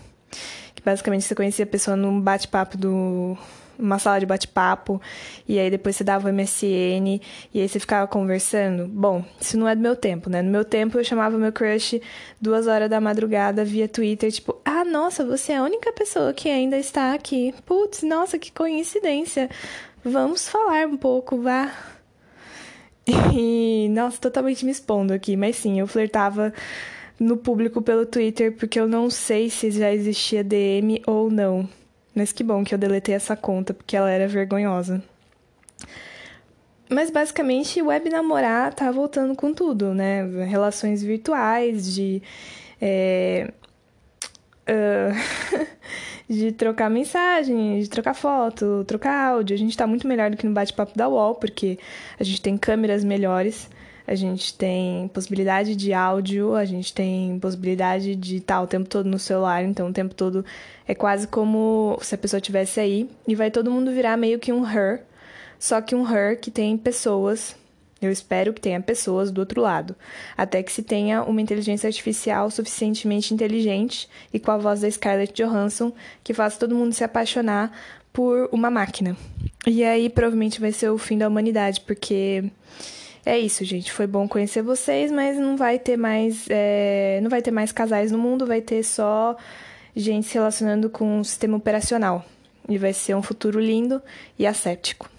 Que 0.75 0.81
basicamente 0.83 1.23
você 1.23 1.35
conhecia 1.35 1.63
a 1.63 1.67
pessoa 1.67 1.95
num 1.95 2.19
bate-papo 2.19 2.77
do 2.77 3.37
uma 3.79 3.97
sala 3.97 4.19
de 4.19 4.25
bate-papo, 4.25 5.01
e 5.47 5.57
aí 5.57 5.71
depois 5.71 5.95
você 5.95 6.03
dava 6.03 6.29
o 6.29 6.33
MSN, 6.33 7.21
e 7.53 7.61
aí 7.61 7.67
você 7.67 7.79
ficava 7.79 8.05
conversando. 8.07 8.85
Bom, 8.87 9.23
isso 9.39 9.57
não 9.57 9.67
é 9.67 9.75
do 9.75 9.81
meu 9.81 9.95
tempo, 9.95 10.29
né? 10.29 10.41
No 10.41 10.51
meu 10.51 10.65
tempo 10.65 10.99
eu 10.99 11.03
chamava 11.03 11.37
meu 11.37 11.53
crush 11.53 12.01
duas 12.41 12.67
horas 12.67 12.89
da 12.89 12.99
madrugada 12.99 13.63
via 13.63 13.87
Twitter, 13.87 14.31
tipo, 14.31 14.59
ah, 14.65 14.83
nossa, 14.83 15.25
você 15.25 15.53
é 15.53 15.57
a 15.57 15.63
única 15.63 15.93
pessoa 15.93 16.33
que 16.33 16.49
ainda 16.49 16.77
está 16.77 17.13
aqui. 17.13 17.55
Putz, 17.65 18.03
nossa, 18.03 18.37
que 18.37 18.51
coincidência. 18.51 19.49
Vamos 20.03 20.47
falar 20.47 20.87
um 20.87 20.97
pouco, 20.97 21.41
vá. 21.41 21.71
E, 23.33 23.89
nossa, 23.89 24.19
totalmente 24.19 24.63
me 24.63 24.71
expondo 24.71 25.13
aqui, 25.13 25.35
mas 25.35 25.55
sim, 25.55 25.79
eu 25.79 25.87
flertava 25.87 26.53
no 27.19 27.35
público 27.35 27.81
pelo 27.81 28.05
Twitter 28.05 28.55
porque 28.55 28.79
eu 28.79 28.87
não 28.87 29.09
sei 29.09 29.49
se 29.49 29.71
já 29.71 29.91
existia 29.93 30.43
DM 30.43 31.01
ou 31.05 31.29
não. 31.29 31.67
Mas 32.15 32.31
que 32.31 32.43
bom 32.43 32.63
que 32.63 32.73
eu 32.73 32.77
deletei 32.77 33.15
essa 33.15 33.35
conta 33.35 33.73
porque 33.73 33.95
ela 33.95 34.09
era 34.09 34.27
vergonhosa. 34.27 35.03
Mas 36.89 37.11
basicamente, 37.11 37.81
web 37.81 38.09
namorar 38.09 38.73
tá 38.73 38.91
voltando 38.91 39.35
com 39.35 39.53
tudo, 39.53 39.93
né? 39.93 40.23
Relações 40.45 41.03
virtuais, 41.03 41.93
de. 41.93 42.21
É, 42.81 43.51
de 46.29 46.51
trocar 46.51 46.89
mensagem, 46.89 47.79
de 47.79 47.89
trocar 47.89 48.13
foto, 48.13 48.83
trocar 48.85 49.31
áudio. 49.31 49.55
A 49.55 49.57
gente 49.57 49.71
está 49.71 49.87
muito 49.87 50.07
melhor 50.07 50.29
do 50.29 50.37
que 50.37 50.45
no 50.45 50.53
bate-papo 50.53 50.95
da 50.95 51.09
UOL, 51.09 51.35
porque 51.35 51.79
a 52.19 52.23
gente 52.23 52.41
tem 52.41 52.57
câmeras 52.57 53.03
melhores, 53.03 53.67
a 54.05 54.15
gente 54.15 54.53
tem 54.53 55.07
possibilidade 55.07 55.75
de 55.75 55.93
áudio, 55.93 56.55
a 56.55 56.65
gente 56.65 56.93
tem 56.93 57.39
possibilidade 57.39 58.15
de 58.15 58.37
estar 58.37 58.61
o 58.61 58.67
tempo 58.67 58.87
todo 58.87 59.07
no 59.07 59.19
celular, 59.19 59.63
então 59.63 59.89
o 59.89 59.93
tempo 59.93 60.13
todo 60.13 60.45
é 60.87 60.93
quase 60.93 61.27
como 61.27 61.97
se 62.01 62.15
a 62.15 62.17
pessoa 62.17 62.39
estivesse 62.39 62.79
aí 62.79 63.09
e 63.27 63.35
vai 63.35 63.51
todo 63.51 63.71
mundo 63.71 63.91
virar 63.91 64.17
meio 64.17 64.39
que 64.39 64.51
um 64.53 64.63
her, 64.63 65.03
só 65.57 65.81
que 65.81 65.95
um 65.95 66.07
her 66.07 66.39
que 66.39 66.51
tem 66.51 66.77
pessoas 66.77 67.55
eu 68.01 68.11
espero 68.11 68.53
que 68.53 68.61
tenha 68.61 68.79
pessoas 68.79 69.31
do 69.31 69.39
outro 69.39 69.61
lado, 69.61 69.95
até 70.37 70.63
que 70.63 70.71
se 70.71 70.81
tenha 70.81 71.23
uma 71.23 71.41
inteligência 71.41 71.87
artificial 71.87 72.49
suficientemente 72.49 73.33
inteligente 73.33 74.09
e 74.33 74.39
com 74.39 74.51
a 74.51 74.57
voz 74.57 74.81
da 74.81 74.89
Scarlett 74.89 75.33
Johansson 75.33 75.91
que 76.23 76.33
faça 76.33 76.59
todo 76.59 76.75
mundo 76.75 76.93
se 76.93 77.03
apaixonar 77.03 77.71
por 78.13 78.49
uma 78.51 78.69
máquina. 78.69 79.15
E 79.67 79.83
aí 79.83 80.09
provavelmente 80.09 80.59
vai 80.59 80.71
ser 80.71 80.89
o 80.89 80.97
fim 80.97 81.17
da 81.17 81.27
humanidade, 81.27 81.81
porque 81.81 82.49
é 83.25 83.37
isso, 83.37 83.63
gente. 83.63 83.91
Foi 83.91 84.07
bom 84.07 84.27
conhecer 84.27 84.61
vocês, 84.61 85.11
mas 85.11 85.37
não 85.37 85.55
vai 85.55 85.77
ter 85.77 85.97
mais, 85.97 86.45
é... 86.49 87.19
não 87.21 87.29
vai 87.29 87.41
ter 87.41 87.51
mais 87.51 87.71
casais 87.71 88.11
no 88.11 88.17
mundo, 88.17 88.45
vai 88.45 88.61
ter 88.61 88.83
só 88.83 89.37
gente 89.95 90.27
se 90.27 90.33
relacionando 90.35 90.89
com 90.89 91.19
o 91.19 91.25
sistema 91.25 91.57
operacional. 91.57 92.25
E 92.67 92.77
vai 92.77 92.93
ser 92.93 93.15
um 93.15 93.21
futuro 93.21 93.59
lindo 93.59 94.01
e 94.37 94.47
asséptico. 94.47 95.09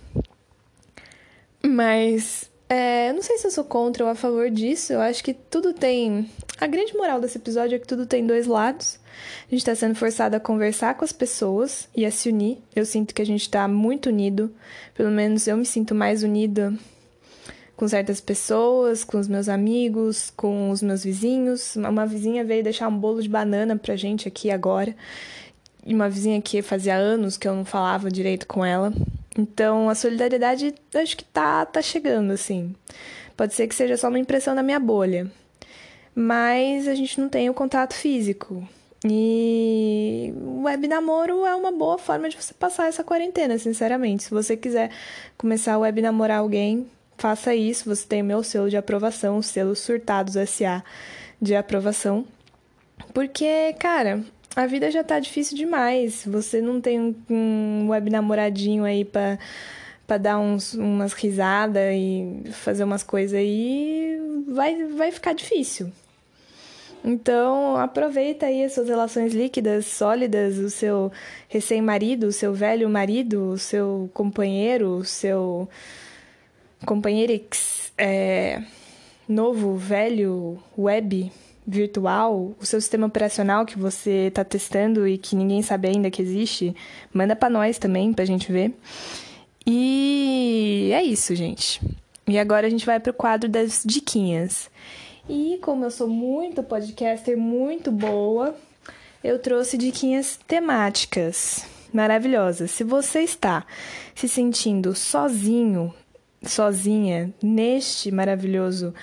Mas 1.63 2.50
é, 2.71 3.13
não 3.13 3.21
sei 3.21 3.37
se 3.37 3.49
eu 3.49 3.51
sou 3.51 3.65
contra 3.65 4.05
ou 4.05 4.11
a 4.11 4.15
favor 4.15 4.49
disso. 4.49 4.93
Eu 4.93 5.01
acho 5.01 5.25
que 5.25 5.35
tudo 5.35 5.75
tem. 5.75 6.31
A 6.61 6.69
grande 6.69 6.97
moral 6.97 7.21
desse 7.21 7.37
episódio 7.37 7.75
é 7.75 7.79
que 7.81 7.87
tudo 7.87 8.07
tem 8.07 8.25
dois 8.25 8.47
lados. 8.47 9.01
A 9.49 9.51
gente 9.51 9.59
está 9.59 9.75
sendo 9.75 9.97
forçado 9.97 10.37
a 10.37 10.41
conversar 10.41 10.95
com 10.95 11.05
as 11.05 11.11
pessoas 11.11 11.89
e 11.97 12.07
a 12.07 12.13
se 12.13 12.29
unir. 12.29 12.59
Eu 12.75 12.87
sinto 12.87 13.13
que 13.13 13.21
a 13.21 13.27
gente 13.27 13.43
está 13.43 13.67
muito 13.67 14.09
unido. 14.09 14.55
Pelo 14.95 15.11
menos 15.11 15.49
eu 15.49 15.57
me 15.57 15.67
sinto 15.67 15.97
mais 15.97 16.23
unida 16.23 16.73
com 17.75 17.89
certas 17.89 18.21
pessoas, 18.21 19.03
com 19.03 19.19
os 19.19 19.27
meus 19.27 19.49
amigos, 19.49 20.33
com 20.37 20.71
os 20.71 20.81
meus 20.81 21.03
vizinhos. 21.03 21.75
Uma 21.75 22.07
vizinha 22.07 22.45
veio 22.45 22.63
deixar 22.63 22.87
um 22.87 22.97
bolo 22.97 23.21
de 23.21 23.29
banana 23.29 23.77
pra 23.77 23.97
gente 23.97 24.29
aqui 24.29 24.49
agora. 24.49 24.95
E 25.85 25.93
uma 25.93 26.09
vizinha 26.09 26.41
que 26.41 26.63
fazia 26.63 26.95
anos 26.95 27.37
que 27.37 27.49
eu 27.49 27.55
não 27.55 27.65
falava 27.65 28.09
direito 28.13 28.47
com 28.47 28.65
ela. 28.65 28.93
Então, 29.39 29.89
a 29.89 29.95
solidariedade 29.95 30.75
acho 30.95 31.17
que 31.17 31.25
tá, 31.25 31.65
tá 31.65 31.81
chegando, 31.81 32.33
assim. 32.33 32.75
Pode 33.37 33.55
ser 33.55 33.69
que 33.69 33.75
seja 33.75 33.97
só 33.97 34.09
uma 34.09 34.19
impressão 34.19 34.55
da 34.55 34.63
minha 34.63 34.81
bolha. 34.81 35.31
Mas 36.15 36.89
a 36.89 36.95
gente 36.95 37.21
não 37.21 37.29
tem 37.29 37.49
o 37.49 37.55
contato 37.55 37.95
físico. 37.95 38.67
E 39.05 40.35
web 40.63 40.87
namoro 40.87 41.47
é 41.47 41.55
uma 41.55 41.73
boa 41.73 41.97
forma 41.97 42.29
de 42.29 42.37
você 42.37 42.53
passar 42.53 42.89
essa 42.89 43.03
quarentena, 43.03 43.57
sinceramente. 43.57 44.25
Se 44.25 44.31
você 44.31 44.57
quiser 44.57 44.91
começar 45.39 45.75
a 45.75 45.79
web 45.79 46.03
namorar 46.03 46.41
alguém, 46.41 46.87
faça 47.17 47.55
isso. 47.55 47.89
Você 47.89 48.07
tem 48.07 48.21
o 48.21 48.25
meu 48.25 48.43
selo 48.43 48.69
de 48.69 48.77
aprovação, 48.77 49.39
o 49.39 49.43
selo 49.43 49.75
Surtados 49.75 50.35
SA 50.51 50.85
de 51.41 51.55
aprovação. 51.55 52.27
Porque, 53.15 53.75
cara, 53.79 54.23
a 54.57 54.67
vida 54.67 54.91
já 54.91 55.05
tá 55.05 55.19
difícil 55.19 55.57
demais. 55.57 56.25
Você 56.27 56.61
não 56.61 56.81
tem 56.81 57.01
um, 57.01 57.15
um 57.29 57.89
web 57.91 58.11
namoradinho 58.11 58.85
aí 58.85 59.05
pra, 59.05 59.39
pra 60.07 60.19
dar 60.19 60.39
uns, 60.39 60.75
umas 60.75 61.13
risadas 61.13 61.95
e 61.95 62.43
fazer 62.53 62.85
umas 62.85 63.03
coisas 63.03 63.39
aí, 63.39 64.19
vai, 64.49 64.85
vai 64.87 65.13
ficar 65.13 65.33
difícil. 65.33 65.93
Então, 67.03 67.77
aproveita 67.77 68.47
aí 68.47 68.63
as 68.63 68.73
suas 68.73 68.89
relações 68.89 69.33
líquidas, 69.33 69.87
sólidas, 69.87 70.59
o 70.59 70.69
seu 70.69 71.11
recém-marido, 71.49 72.27
o 72.27 72.33
seu 72.33 72.53
velho 72.53 72.91
marido, 72.91 73.53
o 73.53 73.59
seu 73.59 74.11
companheiro, 74.13 74.97
o 74.97 75.05
seu 75.05 75.67
companheirix 76.85 77.91
é, 77.97 78.63
novo, 79.27 79.77
velho, 79.77 80.59
web, 80.77 81.33
virtual, 81.71 82.55
o 82.61 82.67
seu 82.67 82.81
sistema 82.81 83.07
operacional 83.07 83.65
que 83.65 83.79
você 83.79 84.27
está 84.27 84.45
testando 84.45 85.07
e 85.07 85.17
que 85.17 85.37
ninguém 85.37 85.63
sabe 85.63 85.89
ainda 85.89 86.11
que 86.11 86.21
existe, 86.21 86.75
manda 87.13 87.37
para 87.37 87.49
nós 87.49 87.79
também, 87.79 88.13
para 88.13 88.25
a 88.25 88.27
gente 88.27 88.51
ver. 88.51 88.75
E 89.67 90.91
é 90.93 91.03
isso, 91.03 91.35
gente. 91.35 91.81
E 92.27 92.39
agora 92.39 92.67
a 92.67 92.71
gente 92.71 92.85
vai 92.87 92.99
para 92.99 93.11
o 93.11 93.15
quadro 93.15 93.49
das 93.49 93.83
diquinhas. 93.85 94.71
E 95.29 95.59
como 95.63 95.85
eu 95.85 95.91
sou 95.91 96.09
muito 96.09 96.63
podcaster, 96.63 97.37
muito 97.37 97.93
boa, 97.93 98.55
eu 99.23 99.39
trouxe 99.39 99.77
diquinhas 99.77 100.39
temáticas 100.47 101.65
maravilhosas. 101.93 102.71
Se 102.71 102.85
você 102.85 103.21
está 103.21 103.65
se 104.15 104.29
sentindo 104.29 104.95
sozinho, 104.95 105.95
sozinha 106.43 107.33
neste 107.43 108.11
maravilhoso 108.11 108.95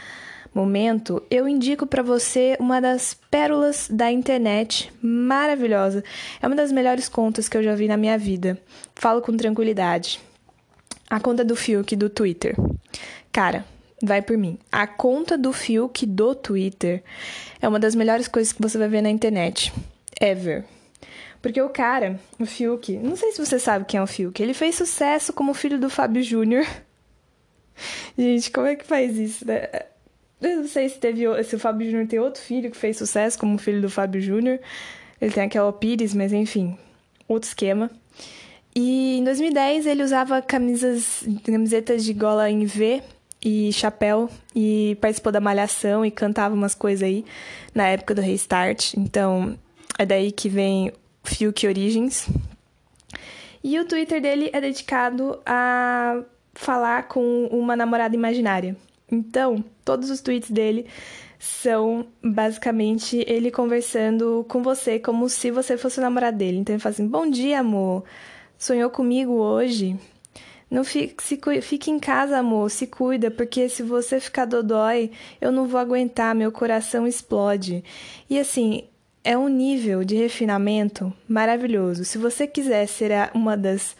momento, 0.57 1.21
eu 1.29 1.47
indico 1.47 1.85
para 1.85 2.01
você 2.01 2.57
uma 2.59 2.81
das 2.81 3.13
pérolas 3.13 3.87
da 3.91 4.11
internet 4.11 4.91
maravilhosa. 5.01 6.03
É 6.41 6.47
uma 6.47 6.55
das 6.55 6.71
melhores 6.71 7.07
contas 7.07 7.47
que 7.47 7.55
eu 7.55 7.63
já 7.63 7.75
vi 7.75 7.87
na 7.87 7.95
minha 7.95 8.17
vida. 8.17 8.59
Falo 8.95 9.21
com 9.21 9.37
tranquilidade. 9.37 10.19
A 11.07 11.19
conta 11.19 11.45
do 11.45 11.55
Fiuk 11.55 11.95
do 11.95 12.09
Twitter. 12.09 12.55
Cara, 13.31 13.63
vai 14.01 14.21
por 14.21 14.35
mim. 14.35 14.57
A 14.71 14.87
conta 14.87 15.37
do 15.37 15.53
Fiuk 15.53 16.05
do 16.07 16.33
Twitter 16.33 17.03
é 17.61 17.67
uma 17.67 17.79
das 17.79 17.93
melhores 17.93 18.27
coisas 18.27 18.51
que 18.51 18.61
você 18.61 18.79
vai 18.79 18.87
ver 18.87 19.01
na 19.01 19.09
internet. 19.09 19.71
Ever. 20.19 20.65
Porque 21.39 21.61
o 21.61 21.69
cara, 21.69 22.19
o 22.39 22.45
Fiuk, 22.47 22.97
não 22.97 23.15
sei 23.15 23.31
se 23.31 23.45
você 23.45 23.59
sabe 23.59 23.85
quem 23.85 23.99
é 23.99 24.03
o 24.03 24.07
Fiuk, 24.07 24.41
ele 24.41 24.55
fez 24.55 24.73
sucesso 24.73 25.31
como 25.31 25.53
filho 25.53 25.79
do 25.79 25.89
Fábio 25.89 26.23
Júnior. 26.23 26.65
Gente, 28.17 28.49
como 28.49 28.65
é 28.65 28.75
que 28.75 28.85
faz 28.85 29.15
isso, 29.15 29.45
né? 29.45 29.67
Eu 30.41 30.57
não 30.57 30.67
sei 30.67 30.87
se 30.89 30.99
teve 30.99 31.23
se 31.43 31.55
o 31.55 31.59
Fábio 31.59 31.89
Júnior 31.89 32.07
tem 32.07 32.19
outro 32.19 32.41
filho 32.41 32.69
que 32.69 32.77
fez 32.77 32.97
sucesso 32.97 33.39
como 33.39 33.57
filho 33.57 33.81
do 33.81 33.89
Fábio 33.89 34.21
Júnior. 34.21 34.59
Ele 35.19 35.31
tem 35.31 35.43
aquela 35.43 35.73
Pires, 35.73 36.13
mas 36.13 36.31
enfim, 36.31 36.77
outro 37.27 37.47
esquema. 37.47 37.89
E 38.75 39.17
em 39.17 39.23
2010 39.23 39.87
ele 39.87 40.03
usava 40.03 40.39
camisas, 40.41 41.23
camisetas 41.43 42.03
de 42.05 42.13
gola 42.13 42.49
em 42.49 42.65
V 42.65 43.01
e 43.43 43.73
chapéu 43.73 44.29
e 44.55 44.95
participou 45.01 45.31
da 45.31 45.39
Malhação 45.39 46.05
e 46.05 46.11
cantava 46.11 46.53
umas 46.53 46.75
coisas 46.75 47.01
aí 47.01 47.25
na 47.73 47.87
época 47.87 48.13
do 48.13 48.21
Restart. 48.21 48.93
Então 48.95 49.57
é 49.97 50.05
daí 50.05 50.31
que 50.31 50.47
vem 50.47 50.93
Fiuk 51.23 51.65
Origins. 51.65 52.29
E 53.63 53.79
o 53.79 53.85
Twitter 53.85 54.21
dele 54.21 54.51
é 54.53 54.61
dedicado 54.61 55.39
a 55.43 56.21
falar 56.53 57.07
com 57.07 57.47
uma 57.51 57.75
namorada 57.75 58.15
imaginária. 58.15 58.75
Então, 59.09 59.63
todos 59.85 60.09
os 60.09 60.21
tweets 60.21 60.51
dele 60.51 60.85
são 61.39 62.05
basicamente 62.23 63.23
ele 63.27 63.51
conversando 63.51 64.45
com 64.49 64.63
você 64.63 64.99
como 64.99 65.29
se 65.29 65.51
você 65.51 65.77
fosse 65.77 65.99
o 65.99 66.01
namorado 66.01 66.37
dele. 66.37 66.57
Então 66.57 66.75
ele 66.75 66.81
fala 66.81 66.93
assim: 66.93 67.07
Bom 67.07 67.29
dia, 67.29 67.59
amor. 67.59 68.03
Sonhou 68.57 68.89
comigo 68.89 69.33
hoje? 69.33 69.97
Não 70.69 70.83
fique, 70.83 71.23
se, 71.23 71.39
fique 71.61 71.89
em 71.89 71.99
casa, 71.99 72.39
amor, 72.39 72.69
se 72.69 72.87
cuida, 72.87 73.31
porque 73.31 73.69
se 73.69 73.81
você 73.81 74.19
ficar 74.19 74.43
dodói, 74.43 75.11
eu 75.39 75.49
não 75.49 75.65
vou 75.65 75.79
aguentar, 75.79 76.35
meu 76.35 76.51
coração 76.51 77.07
explode. 77.07 77.83
E 78.29 78.37
assim, 78.37 78.83
é 79.23 79.37
um 79.37 79.47
nível 79.47 80.03
de 80.03 80.15
refinamento 80.15 81.13
maravilhoso. 81.27 82.03
Se 82.03 82.17
você 82.17 82.45
quiser 82.45 82.85
ser 82.87 83.11
uma 83.33 83.55
das 83.55 83.95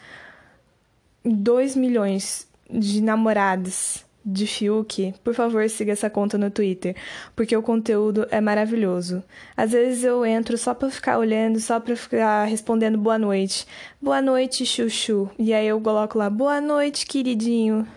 2 1.24 1.76
milhões 1.78 2.48
de 2.70 3.02
namoradas 3.02 4.07
de 4.30 4.46
Fiuk, 4.46 5.14
por 5.24 5.34
favor, 5.34 5.70
siga 5.70 5.94
essa 5.94 6.10
conta 6.10 6.38
no 6.38 6.52
Twitter, 6.52 6.98
porque 7.34 7.56
o 7.56 7.62
conteúdo 7.62 8.28
é 8.30 8.42
maravilhoso. 8.42 9.24
Às 9.56 9.72
vezes 9.72 10.04
eu 10.04 10.26
entro 10.26 10.58
só 10.58 10.74
para 10.74 10.90
ficar 10.90 11.18
olhando, 11.18 11.62
só 11.62 11.80
para 11.80 11.96
ficar 11.96 12.44
respondendo 12.44 12.98
boa 12.98 13.18
noite. 13.18 13.66
Boa 14.02 14.22
noite, 14.22 14.66
chuchu. 14.66 15.30
E 15.40 15.54
aí 15.54 15.66
eu 15.66 15.80
coloco 15.80 16.18
lá, 16.18 16.30
boa 16.30 16.60
noite, 16.60 17.06
queridinho. 17.06 17.88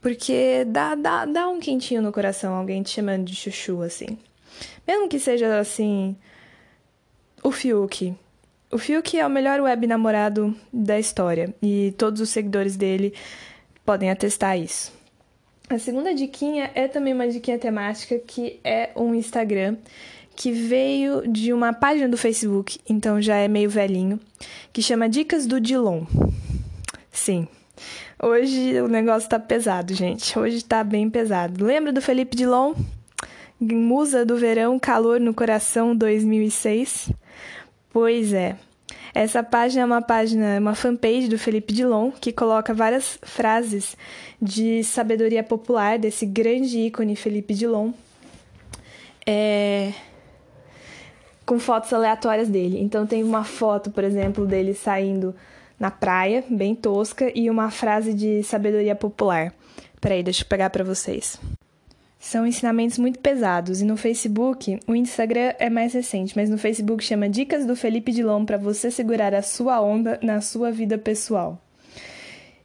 Porque 0.00 0.64
dá, 0.66 0.96
dá, 0.96 1.24
dá 1.24 1.48
um 1.48 1.60
quentinho 1.60 2.02
no 2.02 2.10
coração 2.10 2.54
alguém 2.54 2.82
te 2.82 2.90
chamando 2.90 3.24
de 3.24 3.36
chuchu, 3.36 3.80
assim. 3.80 4.18
Mesmo 4.84 5.08
que 5.08 5.20
seja, 5.20 5.56
assim, 5.60 6.16
o 7.44 7.52
Fiuk. 7.52 8.12
O 8.72 8.78
Fiuk 8.78 9.16
é 9.16 9.24
o 9.24 9.30
melhor 9.30 9.60
web 9.60 9.86
namorado 9.86 10.52
da 10.72 10.98
história 10.98 11.54
e 11.62 11.94
todos 11.96 12.20
os 12.20 12.30
seguidores 12.30 12.76
dele 12.76 13.14
podem 13.84 14.10
atestar 14.10 14.58
isso. 14.58 15.01
A 15.68 15.78
segunda 15.78 16.14
diquinha 16.14 16.70
é 16.74 16.86
também 16.86 17.14
uma 17.14 17.28
diquinha 17.28 17.58
temática 17.58 18.18
que 18.18 18.60
é 18.62 18.90
um 18.94 19.14
Instagram 19.14 19.76
que 20.34 20.52
veio 20.52 21.26
de 21.30 21.52
uma 21.52 21.72
página 21.72 22.08
do 22.08 22.16
Facebook, 22.16 22.78
então 22.88 23.20
já 23.20 23.36
é 23.36 23.48
meio 23.48 23.68
velhinho, 23.68 24.18
que 24.72 24.82
chama 24.82 25.08
Dicas 25.08 25.46
do 25.46 25.60
Dilon. 25.60 26.04
Sim. 27.10 27.46
Hoje 28.22 28.80
o 28.80 28.88
negócio 28.88 29.28
tá 29.28 29.38
pesado, 29.38 29.94
gente. 29.94 30.38
Hoje 30.38 30.64
tá 30.64 30.82
bem 30.82 31.10
pesado. 31.10 31.64
Lembra 31.64 31.92
do 31.92 32.00
Felipe 32.00 32.36
Dilon? 32.36 32.74
Musa 33.60 34.24
do 34.24 34.36
Verão, 34.36 34.78
Calor 34.78 35.20
no 35.20 35.34
Coração 35.34 35.94
2006? 35.94 37.10
Pois 37.92 38.32
é. 38.32 38.56
Essa 39.14 39.42
página 39.42 39.82
é 39.82 39.84
uma 39.84 40.00
página, 40.00 40.58
uma 40.58 40.74
fanpage 40.74 41.28
do 41.28 41.38
Felipe 41.38 41.72
Dilon, 41.72 42.10
que 42.10 42.32
coloca 42.32 42.72
várias 42.72 43.18
frases 43.22 43.94
de 44.40 44.82
sabedoria 44.82 45.42
popular 45.42 45.98
desse 45.98 46.24
grande 46.24 46.78
ícone 46.78 47.14
Felipe 47.14 47.52
Dilon. 47.52 47.92
É... 49.26 49.92
com 51.44 51.58
fotos 51.58 51.92
aleatórias 51.92 52.48
dele. 52.48 52.80
Então 52.80 53.06
tem 53.06 53.22
uma 53.22 53.44
foto, 53.44 53.90
por 53.90 54.02
exemplo, 54.02 54.46
dele 54.46 54.72
saindo 54.72 55.34
na 55.78 55.90
praia, 55.90 56.42
bem 56.48 56.74
tosca, 56.74 57.30
e 57.34 57.50
uma 57.50 57.70
frase 57.70 58.14
de 58.14 58.42
sabedoria 58.42 58.94
popular. 58.96 59.52
Peraí, 60.00 60.22
deixa 60.22 60.42
eu 60.42 60.48
pegar 60.48 60.70
para 60.70 60.84
vocês. 60.84 61.38
São 62.22 62.46
ensinamentos 62.46 62.98
muito 62.98 63.18
pesados 63.18 63.82
e 63.82 63.84
no 63.84 63.96
Facebook, 63.96 64.78
o 64.86 64.94
Instagram 64.94 65.54
é 65.58 65.68
mais 65.68 65.92
recente, 65.92 66.36
mas 66.36 66.48
no 66.48 66.56
Facebook 66.56 67.02
chama 67.02 67.28
Dicas 67.28 67.66
do 67.66 67.74
Felipe 67.74 68.12
Dilon 68.12 68.44
para 68.44 68.56
você 68.56 68.92
segurar 68.92 69.34
a 69.34 69.42
sua 69.42 69.80
onda 69.80 70.20
na 70.22 70.40
sua 70.40 70.70
vida 70.70 70.96
pessoal. 70.96 71.60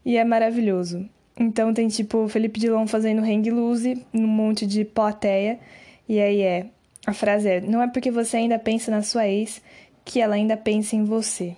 E 0.05 0.15
é 0.15 0.23
maravilhoso. 0.23 1.09
Então 1.35 1.73
tem 1.73 1.87
tipo 1.87 2.19
o 2.19 2.29
Felipe 2.29 2.59
Dilon 2.59 2.85
fazendo 2.85 3.23
hang 3.23 3.49
loose 3.49 4.05
num 4.13 4.27
monte 4.27 4.67
de 4.67 4.85
plateia 4.85 5.59
e 6.07 6.19
aí 6.19 6.41
é 6.41 6.67
a 7.07 7.13
frase 7.13 7.49
é: 7.49 7.59
não 7.59 7.81
é 7.81 7.87
porque 7.87 8.11
você 8.11 8.37
ainda 8.37 8.59
pensa 8.59 8.91
na 8.91 9.01
sua 9.01 9.27
ex 9.27 9.59
que 10.05 10.21
ela 10.21 10.35
ainda 10.35 10.55
pensa 10.55 10.95
em 10.95 11.03
você. 11.03 11.57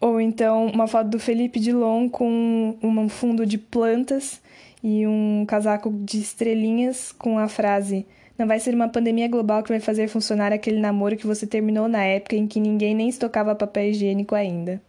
Ou 0.00 0.20
então 0.20 0.66
uma 0.68 0.86
foto 0.86 1.08
do 1.08 1.18
Felipe 1.18 1.58
Dilon 1.58 2.08
com 2.08 2.78
um 2.80 3.08
fundo 3.08 3.44
de 3.44 3.58
plantas 3.58 4.40
e 4.84 5.06
um 5.06 5.46
casaco 5.46 5.90
de 5.90 6.18
estrelinhas 6.18 7.10
com 7.10 7.38
a 7.38 7.48
frase: 7.48 8.06
Não 8.38 8.46
vai 8.46 8.60
ser 8.60 8.74
uma 8.74 8.86
pandemia 8.86 9.26
global 9.26 9.62
que 9.62 9.70
vai 9.70 9.80
fazer 9.80 10.08
funcionar 10.08 10.52
aquele 10.52 10.78
namoro 10.78 11.16
que 11.16 11.26
você 11.26 11.46
terminou 11.46 11.88
na 11.88 12.04
época 12.04 12.36
em 12.36 12.46
que 12.46 12.60
ninguém 12.60 12.94
nem 12.94 13.08
estocava 13.08 13.54
papel 13.54 13.86
higiênico 13.86 14.34
ainda. 14.34 14.82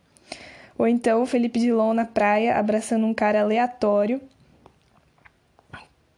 Ou 0.78 0.86
então 0.86 1.26
Felipe 1.26 1.62
Dilon 1.62 1.94
na 1.94 2.04
praia 2.04 2.58
abraçando 2.58 3.06
um 3.06 3.14
cara 3.14 3.40
aleatório, 3.40 4.20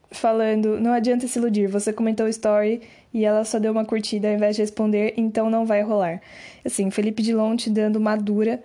falando: 0.09 0.79
Não 0.79 0.91
adianta 0.91 1.27
se 1.27 1.37
iludir, 1.37 1.67
você 1.67 1.93
comentou 1.93 2.25
o 2.25 2.29
story 2.29 2.81
e 3.13 3.23
ela 3.25 3.45
só 3.45 3.59
deu 3.59 3.71
uma 3.71 3.85
curtida 3.85 4.27
ao 4.27 4.33
invés 4.33 4.55
de 4.55 4.63
responder, 4.63 5.13
então 5.17 5.51
não 5.51 5.67
vai 5.67 5.83
rolar. 5.83 6.19
Assim, 6.65 6.89
Felipe 6.89 7.21
Dilon 7.21 7.55
te 7.55 7.69
dando 7.69 7.97
uma 7.97 8.15
dura 8.15 8.59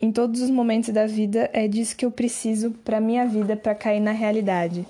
em 0.00 0.12
todos 0.12 0.40
os 0.40 0.50
momentos 0.50 0.90
da 0.90 1.06
vida 1.06 1.50
é 1.52 1.66
disso 1.66 1.96
que 1.96 2.04
eu 2.04 2.10
preciso 2.10 2.70
para 2.70 3.00
minha 3.00 3.26
vida 3.26 3.56
para 3.56 3.74
cair 3.74 4.00
na 4.00 4.12
realidade. 4.12 4.86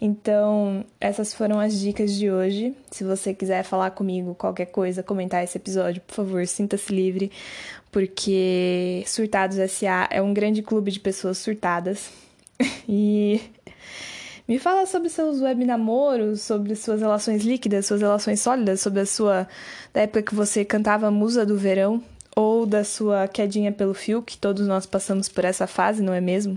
Então, 0.00 0.84
essas 1.00 1.34
foram 1.34 1.58
as 1.58 1.78
dicas 1.78 2.12
de 2.12 2.30
hoje. 2.30 2.74
Se 2.90 3.02
você 3.02 3.34
quiser 3.34 3.64
falar 3.64 3.90
comigo, 3.90 4.34
qualquer 4.34 4.66
coisa, 4.66 5.02
comentar 5.02 5.42
esse 5.42 5.58
episódio, 5.58 6.00
por 6.02 6.14
favor, 6.14 6.46
sinta-se 6.46 6.92
livre, 6.92 7.32
porque 7.90 9.02
Surtados 9.06 9.56
SA 9.70 10.08
é 10.10 10.22
um 10.22 10.32
grande 10.32 10.62
clube 10.62 10.90
de 10.90 11.00
pessoas 11.00 11.38
surtadas. 11.38 12.10
e 12.88 13.40
me 14.46 14.58
fala 14.58 14.86
sobre 14.86 15.08
seus 15.08 15.40
web 15.40 15.64
namoros, 15.64 16.42
sobre 16.42 16.74
suas 16.76 17.00
relações 17.00 17.44
líquidas, 17.44 17.86
suas 17.86 18.00
relações 18.00 18.40
sólidas, 18.40 18.80
sobre 18.80 19.00
a 19.00 19.06
sua 19.06 19.48
da 19.92 20.02
época 20.02 20.22
que 20.22 20.34
você 20.34 20.64
cantava 20.64 21.10
Musa 21.10 21.44
do 21.44 21.56
Verão 21.56 22.02
ou 22.38 22.64
da 22.64 22.84
sua 22.84 23.26
quedinha 23.26 23.72
pelo 23.72 23.92
fio, 23.92 24.22
que 24.22 24.38
todos 24.38 24.64
nós 24.64 24.86
passamos 24.86 25.28
por 25.28 25.44
essa 25.44 25.66
fase, 25.66 26.00
não 26.00 26.14
é 26.14 26.20
mesmo? 26.20 26.56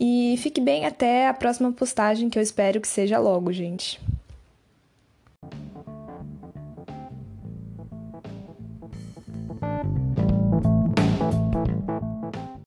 E 0.00 0.36
fique 0.38 0.58
bem 0.58 0.86
até 0.86 1.28
a 1.28 1.34
próxima 1.34 1.70
postagem, 1.70 2.30
que 2.30 2.38
eu 2.38 2.42
espero 2.42 2.80
que 2.80 2.88
seja 2.88 3.18
logo, 3.18 3.52
gente. 3.52 4.00